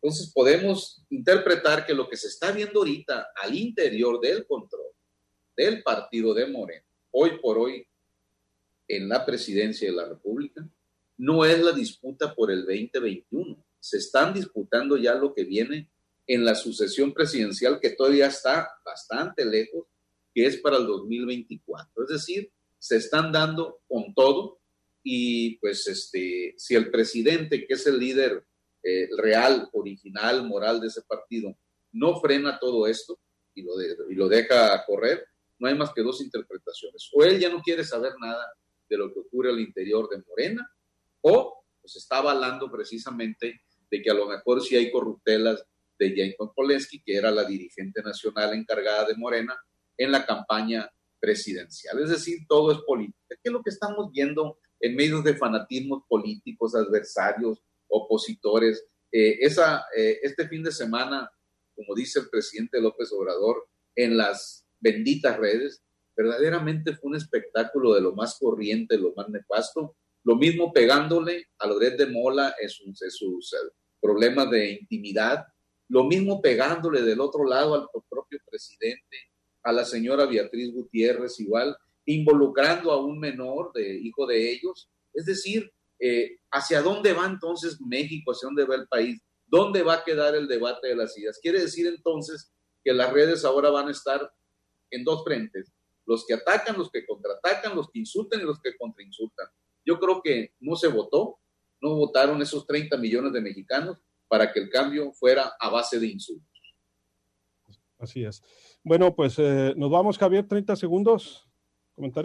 Entonces 0.00 0.32
podemos 0.32 1.04
interpretar 1.10 1.84
que 1.84 1.92
lo 1.92 2.08
que 2.08 2.16
se 2.16 2.28
está 2.28 2.52
viendo 2.52 2.80
ahorita 2.80 3.28
al 3.42 3.54
interior 3.54 4.20
del 4.20 4.46
control 4.46 4.92
del 5.56 5.82
partido 5.82 6.34
de 6.34 6.46
Moreno, 6.46 6.86
hoy 7.10 7.38
por 7.42 7.58
hoy 7.58 7.84
en 8.86 9.08
la 9.08 9.26
presidencia 9.26 9.90
de 9.90 9.96
la 9.96 10.08
República, 10.08 10.66
no 11.18 11.44
es 11.44 11.60
la 11.60 11.72
disputa 11.72 12.32
por 12.32 12.52
el 12.52 12.60
2021. 12.64 13.66
Se 13.80 13.98
están 13.98 14.34
disputando 14.34 14.96
ya 14.96 15.14
lo 15.14 15.34
que 15.34 15.44
viene 15.44 15.90
en 16.26 16.44
la 16.44 16.54
sucesión 16.54 17.12
presidencial 17.12 17.80
que 17.80 17.90
todavía 17.90 18.26
está 18.26 18.68
bastante 18.84 19.44
lejos, 19.44 19.86
que 20.34 20.46
es 20.46 20.58
para 20.58 20.76
el 20.76 20.86
2024. 20.86 22.04
Es 22.04 22.08
decir, 22.08 22.52
se 22.78 22.96
están 22.96 23.32
dando 23.32 23.80
con 23.88 24.14
todo 24.14 24.60
y 25.02 25.56
pues 25.58 25.86
este, 25.86 26.54
si 26.58 26.74
el 26.74 26.90
presidente, 26.90 27.66
que 27.66 27.74
es 27.74 27.86
el 27.86 27.98
líder 27.98 28.44
eh, 28.82 29.08
real, 29.16 29.68
original, 29.72 30.46
moral 30.46 30.80
de 30.80 30.88
ese 30.88 31.02
partido, 31.02 31.56
no 31.92 32.20
frena 32.20 32.58
todo 32.58 32.86
esto 32.86 33.18
y 33.54 33.62
lo, 33.62 33.72
y 33.80 34.14
lo 34.14 34.28
deja 34.28 34.84
correr, 34.84 35.24
no 35.58 35.66
hay 35.66 35.74
más 35.74 35.92
que 35.94 36.02
dos 36.02 36.20
interpretaciones. 36.20 37.10
O 37.14 37.24
él 37.24 37.40
ya 37.40 37.48
no 37.48 37.62
quiere 37.62 37.84
saber 37.84 38.12
nada 38.20 38.44
de 38.88 38.96
lo 38.96 39.12
que 39.12 39.20
ocurre 39.20 39.50
al 39.50 39.60
interior 39.60 40.08
de 40.08 40.22
Morena, 40.28 40.70
o 41.22 41.64
pues 41.80 41.96
está 41.96 42.18
avalando 42.18 42.70
precisamente 42.70 43.62
de 43.90 44.02
que 44.02 44.10
a 44.10 44.14
lo 44.14 44.26
mejor 44.26 44.62
sí 44.62 44.76
hay 44.76 44.90
corruptelas 44.90 45.64
de 45.98 46.14
Jacob 46.14 46.52
Polensky, 46.54 47.02
que 47.02 47.16
era 47.16 47.30
la 47.30 47.44
dirigente 47.44 48.02
nacional 48.02 48.54
encargada 48.54 49.06
de 49.06 49.16
Morena 49.16 49.56
en 49.96 50.12
la 50.12 50.24
campaña 50.24 50.88
presidencial. 51.18 52.00
Es 52.00 52.10
decir, 52.10 52.40
todo 52.48 52.70
es 52.72 52.78
política. 52.86 53.34
¿Qué 53.42 53.48
es 53.48 53.52
lo 53.52 53.62
que 53.62 53.70
estamos 53.70 54.12
viendo 54.12 54.58
en 54.80 54.94
medios 54.94 55.24
de 55.24 55.34
fanatismos 55.34 56.04
políticos, 56.08 56.74
adversarios, 56.74 57.62
opositores. 57.88 58.86
Eh, 59.10 59.38
esa, 59.40 59.84
eh, 59.96 60.18
este 60.22 60.46
fin 60.48 60.62
de 60.62 60.72
semana, 60.72 61.30
como 61.74 61.94
dice 61.94 62.20
el 62.20 62.28
presidente 62.28 62.80
López 62.80 63.12
Obrador, 63.12 63.68
en 63.94 64.16
las 64.16 64.66
benditas 64.80 65.38
redes, 65.38 65.82
verdaderamente 66.16 66.94
fue 66.94 67.10
un 67.10 67.16
espectáculo 67.16 67.94
de 67.94 68.00
lo 68.00 68.14
más 68.14 68.38
corriente, 68.38 68.98
lo 68.98 69.12
más 69.14 69.28
nefasto. 69.28 69.96
Lo 70.24 70.36
mismo 70.36 70.72
pegándole 70.72 71.46
a 71.58 71.66
Loret 71.66 71.96
de 71.96 72.06
Mola 72.06 72.54
en 72.60 72.68
sus, 72.68 73.52
en 73.52 73.70
problemas 74.00 74.50
de 74.50 74.72
intimidad, 74.72 75.44
lo 75.88 76.04
mismo 76.04 76.42
pegándole 76.42 77.02
del 77.02 77.20
otro 77.20 77.44
lado 77.44 77.74
al 77.74 77.86
propio 78.08 78.38
presidente, 78.50 79.16
a 79.62 79.72
la 79.72 79.84
señora 79.84 80.26
Beatriz 80.26 80.72
Gutiérrez 80.72 81.40
igual, 81.40 81.76
involucrando 82.04 82.92
a 82.92 83.02
un 83.02 83.18
menor, 83.18 83.72
de 83.72 83.98
hijo 83.98 84.26
de 84.26 84.50
ellos. 84.50 84.90
Es 85.12 85.26
decir, 85.26 85.70
eh, 85.98 86.38
¿hacia 86.50 86.82
dónde 86.82 87.12
va 87.12 87.26
entonces 87.26 87.78
México? 87.80 88.32
¿Hacia 88.32 88.46
dónde 88.46 88.64
va 88.64 88.76
el 88.76 88.88
país? 88.88 89.20
¿Dónde 89.46 89.82
va 89.82 89.94
a 89.94 90.04
quedar 90.04 90.34
el 90.34 90.46
debate 90.46 90.88
de 90.88 90.96
las 90.96 91.16
ideas? 91.18 91.38
Quiere 91.40 91.60
decir 91.60 91.86
entonces 91.86 92.52
que 92.84 92.92
las 92.92 93.12
redes 93.12 93.44
ahora 93.44 93.70
van 93.70 93.88
a 93.88 93.92
estar 93.92 94.30
en 94.90 95.04
dos 95.04 95.24
frentes, 95.24 95.72
los 96.06 96.24
que 96.26 96.34
atacan, 96.34 96.78
los 96.78 96.90
que 96.90 97.06
contraatacan, 97.06 97.76
los 97.76 97.90
que 97.90 97.98
insultan 97.98 98.40
y 98.40 98.44
los 98.44 98.60
que 98.60 98.76
contrainsultan. 98.76 99.46
Yo 99.88 99.98
creo 99.98 100.20
que 100.20 100.52
no 100.60 100.76
se 100.76 100.88
votó, 100.88 101.38
no 101.80 101.94
votaron 101.94 102.42
esos 102.42 102.66
30 102.66 102.98
millones 102.98 103.32
de 103.32 103.40
mexicanos 103.40 103.96
para 104.28 104.52
que 104.52 104.60
el 104.60 104.68
cambio 104.68 105.12
fuera 105.12 105.52
a 105.58 105.70
base 105.70 105.98
de 105.98 106.08
insultos. 106.08 106.46
Así 107.98 108.22
es. 108.22 108.42
Bueno, 108.84 109.14
pues 109.14 109.38
eh, 109.38 109.72
nos 109.78 109.90
vamos, 109.90 110.18
Javier, 110.18 110.46
30 110.46 110.76
segundos. 110.76 111.48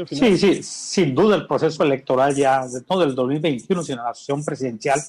Sí, 0.10 0.38
sí, 0.38 0.62
sin 0.62 1.16
duda 1.16 1.38
el 1.38 1.48
proceso 1.48 1.84
electoral 1.84 2.36
ya, 2.36 2.66
no 2.90 3.00
del 3.00 3.16
2021, 3.16 3.84
sino 3.84 4.04
la 4.04 4.14
sesión 4.14 4.44
presidencial, 4.44 5.00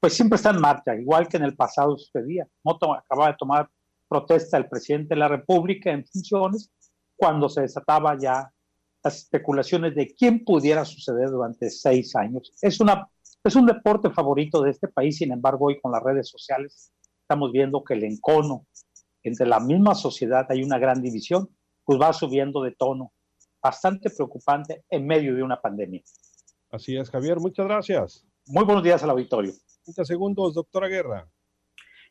pues 0.00 0.14
siempre 0.14 0.36
está 0.36 0.48
en 0.48 0.60
marcha, 0.60 0.96
igual 0.96 1.28
que 1.28 1.36
en 1.36 1.44
el 1.44 1.54
pasado 1.54 1.98
sucedía. 1.98 2.48
No 2.64 2.78
acababa 2.94 3.32
de 3.32 3.36
tomar 3.38 3.68
protesta 4.08 4.56
el 4.56 4.66
presidente 4.66 5.14
de 5.14 5.20
la 5.20 5.28
República 5.28 5.92
en 5.92 6.06
funciones 6.06 6.70
cuando 7.14 7.50
se 7.50 7.60
desataba 7.60 8.18
ya 8.18 8.50
las 9.02 9.16
especulaciones 9.18 9.94
de 9.94 10.14
quién 10.14 10.44
pudiera 10.44 10.84
suceder 10.84 11.30
durante 11.30 11.70
seis 11.70 12.14
años. 12.14 12.52
Es, 12.60 12.80
una, 12.80 13.08
es 13.42 13.56
un 13.56 13.66
deporte 13.66 14.10
favorito 14.10 14.62
de 14.62 14.70
este 14.70 14.88
país, 14.88 15.16
sin 15.16 15.32
embargo, 15.32 15.66
hoy 15.66 15.80
con 15.80 15.92
las 15.92 16.02
redes 16.02 16.28
sociales 16.28 16.92
estamos 17.20 17.52
viendo 17.52 17.82
que 17.82 17.94
el 17.94 18.04
encono 18.04 18.66
entre 19.22 19.46
la 19.46 19.60
misma 19.60 19.94
sociedad 19.94 20.46
hay 20.50 20.62
una 20.62 20.78
gran 20.78 21.00
división, 21.00 21.48
pues 21.84 22.00
va 22.00 22.12
subiendo 22.12 22.62
de 22.62 22.72
tono 22.72 23.12
bastante 23.62 24.10
preocupante 24.10 24.84
en 24.90 25.06
medio 25.06 25.34
de 25.34 25.42
una 25.42 25.60
pandemia. 25.60 26.02
Así 26.70 26.96
es, 26.96 27.10
Javier, 27.10 27.38
muchas 27.38 27.66
gracias. 27.66 28.26
Muy 28.46 28.64
buenos 28.64 28.82
días 28.82 29.02
al 29.02 29.10
auditorio. 29.10 29.52
30 29.84 30.04
segundos, 30.04 30.54
doctora 30.54 30.88
Guerra. 30.88 31.28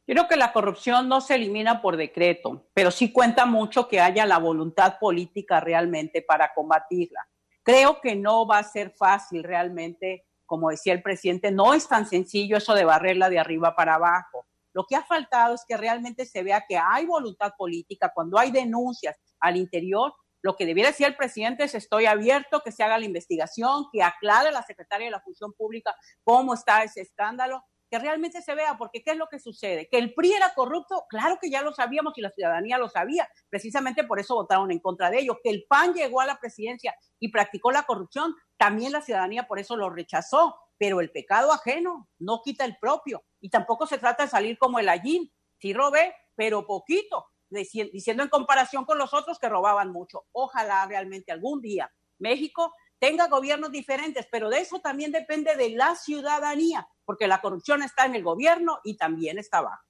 Creo 0.05 0.27
que 0.27 0.35
la 0.35 0.51
corrupción 0.51 1.07
no 1.07 1.21
se 1.21 1.35
elimina 1.35 1.81
por 1.81 1.95
decreto, 1.95 2.69
pero 2.73 2.91
sí 2.91 3.11
cuenta 3.11 3.45
mucho 3.45 3.87
que 3.87 3.99
haya 3.99 4.25
la 4.25 4.39
voluntad 4.39 4.97
política 4.99 5.59
realmente 5.59 6.21
para 6.21 6.53
combatirla. 6.53 7.19
Creo 7.63 8.01
que 8.01 8.15
no 8.15 8.47
va 8.47 8.59
a 8.59 8.63
ser 8.63 8.91
fácil 8.91 9.43
realmente, 9.43 10.25
como 10.45 10.69
decía 10.69 10.93
el 10.93 11.03
presidente, 11.03 11.51
no 11.51 11.73
es 11.73 11.87
tan 11.87 12.07
sencillo 12.07 12.57
eso 12.57 12.73
de 12.73 12.85
barrerla 12.85 13.29
de 13.29 13.39
arriba 13.39 13.75
para 13.75 13.95
abajo. 13.95 14.47
Lo 14.73 14.85
que 14.85 14.95
ha 14.95 15.03
faltado 15.03 15.53
es 15.53 15.63
que 15.67 15.77
realmente 15.77 16.25
se 16.25 16.43
vea 16.43 16.65
que 16.67 16.77
hay 16.77 17.05
voluntad 17.05 17.53
política 17.57 18.11
cuando 18.13 18.39
hay 18.39 18.51
denuncias 18.51 19.17
al 19.39 19.57
interior 19.57 20.13
lo 20.41 20.55
que 20.55 20.65
debiera 20.65 20.89
decir 20.89 21.05
el 21.07 21.15
presidente 21.15 21.63
es 21.63 21.75
estoy 21.75 22.07
abierto, 22.07 22.61
que 22.61 22.71
se 22.71 22.83
haga 22.83 22.97
la 22.97 23.05
investigación, 23.05 23.85
que 23.91 24.01
aclare 24.01 24.51
la 24.51 24.63
secretaria 24.63 25.05
de 25.05 25.11
la 25.11 25.21
Función 25.21 25.53
Pública 25.53 25.95
cómo 26.23 26.53
está 26.53 26.83
ese 26.83 27.01
escándalo, 27.01 27.63
que 27.91 27.99
realmente 27.99 28.41
se 28.41 28.55
vea, 28.55 28.77
porque 28.77 29.03
¿qué 29.03 29.11
es 29.11 29.17
lo 29.17 29.27
que 29.27 29.37
sucede? 29.37 29.89
Que 29.89 29.97
el 29.97 30.13
PRI 30.13 30.31
era 30.31 30.53
corrupto, 30.53 31.05
claro 31.09 31.37
que 31.41 31.49
ya 31.49 31.61
lo 31.61 31.73
sabíamos 31.73 32.17
y 32.17 32.21
la 32.21 32.31
ciudadanía 32.31 32.77
lo 32.77 32.87
sabía, 32.87 33.27
precisamente 33.49 34.05
por 34.05 34.17
eso 34.17 34.33
votaron 34.33 34.71
en 34.71 34.79
contra 34.79 35.09
de 35.09 35.19
ello. 35.19 35.39
Que 35.43 35.49
el 35.49 35.65
PAN 35.67 35.93
llegó 35.93 36.21
a 36.21 36.25
la 36.25 36.39
presidencia 36.39 36.95
y 37.19 37.31
practicó 37.31 37.69
la 37.69 37.83
corrupción, 37.83 38.33
también 38.55 38.93
la 38.93 39.01
ciudadanía 39.01 39.45
por 39.45 39.59
eso 39.59 39.75
lo 39.75 39.89
rechazó, 39.89 40.55
pero 40.77 41.01
el 41.01 41.11
pecado 41.11 41.51
ajeno 41.51 42.07
no 42.17 42.41
quita 42.41 42.63
el 42.63 42.77
propio 42.77 43.25
y 43.41 43.49
tampoco 43.49 43.85
se 43.85 43.97
trata 43.97 44.23
de 44.23 44.29
salir 44.29 44.57
como 44.57 44.79
el 44.79 44.87
allín, 44.87 45.29
sí 45.59 45.73
robé, 45.73 46.15
pero 46.35 46.65
poquito, 46.65 47.27
diciendo 47.49 48.23
en 48.23 48.29
comparación 48.29 48.85
con 48.85 48.97
los 48.97 49.13
otros 49.13 49.37
que 49.37 49.49
robaban 49.49 49.91
mucho. 49.91 50.27
Ojalá 50.31 50.85
realmente 50.85 51.33
algún 51.33 51.59
día 51.61 51.91
México 52.19 52.73
tenga 53.01 53.27
gobiernos 53.27 53.71
diferentes, 53.71 54.27
pero 54.31 54.47
de 54.47 54.59
eso 54.59 54.79
también 54.79 55.11
depende 55.11 55.55
de 55.55 55.71
la 55.71 55.95
ciudadanía, 55.95 56.87
porque 57.03 57.27
la 57.27 57.41
corrupción 57.41 57.81
está 57.81 58.05
en 58.05 58.13
el 58.13 58.21
gobierno 58.21 58.79
y 58.83 58.95
también 58.95 59.39
está 59.39 59.57
abajo. 59.57 59.83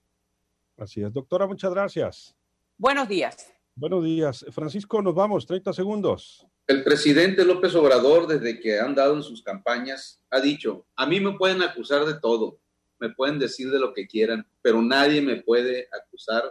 Así 0.77 1.03
es, 1.03 1.11
doctora, 1.11 1.45
muchas 1.45 1.71
gracias. 1.71 2.33
Buenos 2.77 3.09
días. 3.09 3.53
Buenos 3.75 4.05
días. 4.05 4.45
Francisco, 4.51 5.01
nos 5.01 5.13
vamos, 5.13 5.45
30 5.45 5.73
segundos. 5.73 6.47
El 6.65 6.85
presidente 6.85 7.43
López 7.43 7.75
Obrador, 7.75 8.27
desde 8.27 8.61
que 8.61 8.79
han 8.79 8.95
dado 8.95 9.15
en 9.15 9.23
sus 9.23 9.43
campañas, 9.43 10.21
ha 10.29 10.39
dicho, 10.39 10.85
a 10.95 11.05
mí 11.05 11.19
me 11.19 11.33
pueden 11.33 11.61
acusar 11.61 12.05
de 12.05 12.17
todo, 12.17 12.59
me 12.97 13.09
pueden 13.09 13.39
decir 13.39 13.69
de 13.71 13.79
lo 13.79 13.93
que 13.93 14.07
quieran, 14.07 14.47
pero 14.61 14.81
nadie 14.81 15.21
me 15.21 15.41
puede 15.41 15.89
acusar 15.91 16.43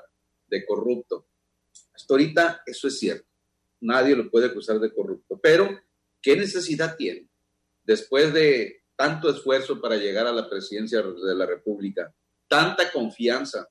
de 0.49 0.67
corrupto. 0.67 1.27
Hasta 1.95 2.13
ahorita 2.13 2.63
eso 2.67 2.87
es 2.87 2.99
cierto, 2.99 3.27
nadie 3.81 4.15
lo 4.15 4.31
puede 4.31 4.49
acusar 4.49 4.79
de 4.79 4.93
corrupto, 4.93 5.41
pero 5.43 5.71
¿qué 6.23 6.37
necesidad 6.37 6.97
tiene? 6.97 7.29
Después 7.85 8.33
de 8.33 8.83
tanto 8.97 9.31
esfuerzo 9.31 9.81
para 9.81 9.97
llegar 9.97 10.27
a 10.27 10.33
la 10.33 10.49
presidencia 10.49 11.03
de 11.03 11.35
la 11.35 11.47
República, 11.47 12.15
tanta 12.49 12.91
confianza 12.93 13.69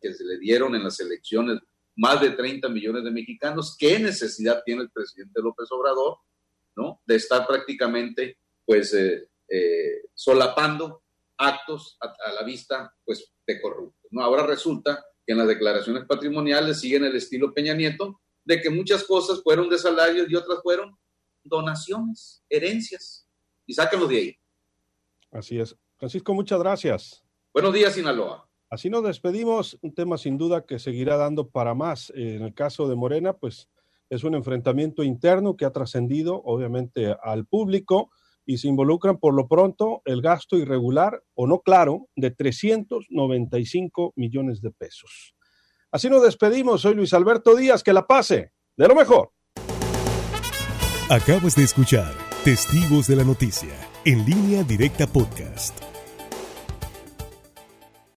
que 0.00 0.12
se 0.12 0.24
le 0.24 0.38
dieron 0.38 0.74
en 0.74 0.84
las 0.84 1.00
elecciones, 1.00 1.58
más 1.96 2.20
de 2.20 2.30
30 2.30 2.68
millones 2.68 3.04
de 3.04 3.10
mexicanos, 3.10 3.76
¿qué 3.78 3.98
necesidad 3.98 4.62
tiene 4.64 4.82
el 4.82 4.90
presidente 4.90 5.40
López 5.40 5.68
Obrador, 5.70 6.18
¿no? 6.76 7.00
De 7.06 7.16
estar 7.16 7.46
prácticamente, 7.46 8.38
pues, 8.64 8.94
eh, 8.94 9.28
eh, 9.48 10.02
solapando 10.14 11.02
actos 11.36 11.96
a, 12.00 12.32
la 12.32 12.42
vista, 12.44 12.94
pues, 13.04 13.32
de 13.46 13.60
corruptos, 13.60 14.10
¿no? 14.10 14.22
Ahora 14.22 14.46
resulta 14.46 15.04
que 15.26 15.32
en 15.32 15.38
las 15.38 15.48
declaraciones 15.48 16.04
patrimoniales 16.06 16.80
siguen 16.80 17.04
el 17.04 17.16
estilo 17.16 17.52
Peña 17.52 17.74
Nieto, 17.74 18.20
de 18.44 18.60
que 18.60 18.70
muchas 18.70 19.04
cosas 19.04 19.42
fueron 19.42 19.68
de 19.68 19.78
salarios 19.78 20.26
y 20.28 20.34
otras 20.34 20.60
fueron 20.62 20.96
donaciones, 21.44 22.44
herencias, 22.48 23.28
y 23.66 23.74
sáquenlo 23.74 24.06
de 24.06 24.16
ahí. 24.16 24.36
Así 25.30 25.58
es. 25.58 25.76
Francisco, 25.96 26.34
muchas 26.34 26.58
gracias. 26.58 27.24
Buenos 27.54 27.72
días, 27.72 27.94
Sinaloa. 27.94 28.48
Así 28.68 28.88
nos 28.88 29.04
despedimos, 29.04 29.78
un 29.82 29.94
tema 29.94 30.16
sin 30.16 30.38
duda 30.38 30.64
que 30.64 30.78
seguirá 30.78 31.16
dando 31.16 31.50
para 31.50 31.74
más. 31.74 32.10
En 32.14 32.42
el 32.42 32.54
caso 32.54 32.88
de 32.88 32.96
Morena, 32.96 33.34
pues 33.34 33.68
es 34.08 34.24
un 34.24 34.34
enfrentamiento 34.34 35.02
interno 35.02 35.56
que 35.56 35.64
ha 35.64 35.72
trascendido 35.72 36.42
obviamente 36.44 37.14
al 37.22 37.46
público 37.46 38.10
y 38.44 38.58
se 38.58 38.68
involucran 38.68 39.18
por 39.18 39.34
lo 39.34 39.46
pronto 39.46 40.02
el 40.04 40.20
gasto 40.20 40.56
irregular 40.56 41.22
o 41.34 41.46
no 41.46 41.60
claro 41.60 42.08
de 42.16 42.30
395 42.30 44.12
millones 44.16 44.60
de 44.60 44.70
pesos. 44.70 45.34
Así 45.90 46.08
nos 46.08 46.22
despedimos, 46.22 46.80
soy 46.80 46.94
Luis 46.94 47.12
Alberto 47.12 47.54
Díaz, 47.54 47.82
que 47.82 47.92
la 47.92 48.06
pase 48.06 48.52
de 48.76 48.88
lo 48.88 48.94
mejor. 48.94 49.32
Acabas 51.12 51.54
de 51.56 51.62
escuchar 51.62 52.10
Testigos 52.42 53.06
de 53.06 53.16
la 53.16 53.22
Noticia 53.22 53.68
en 54.06 54.24
línea 54.24 54.62
directa 54.62 55.06
podcast. 55.06 55.91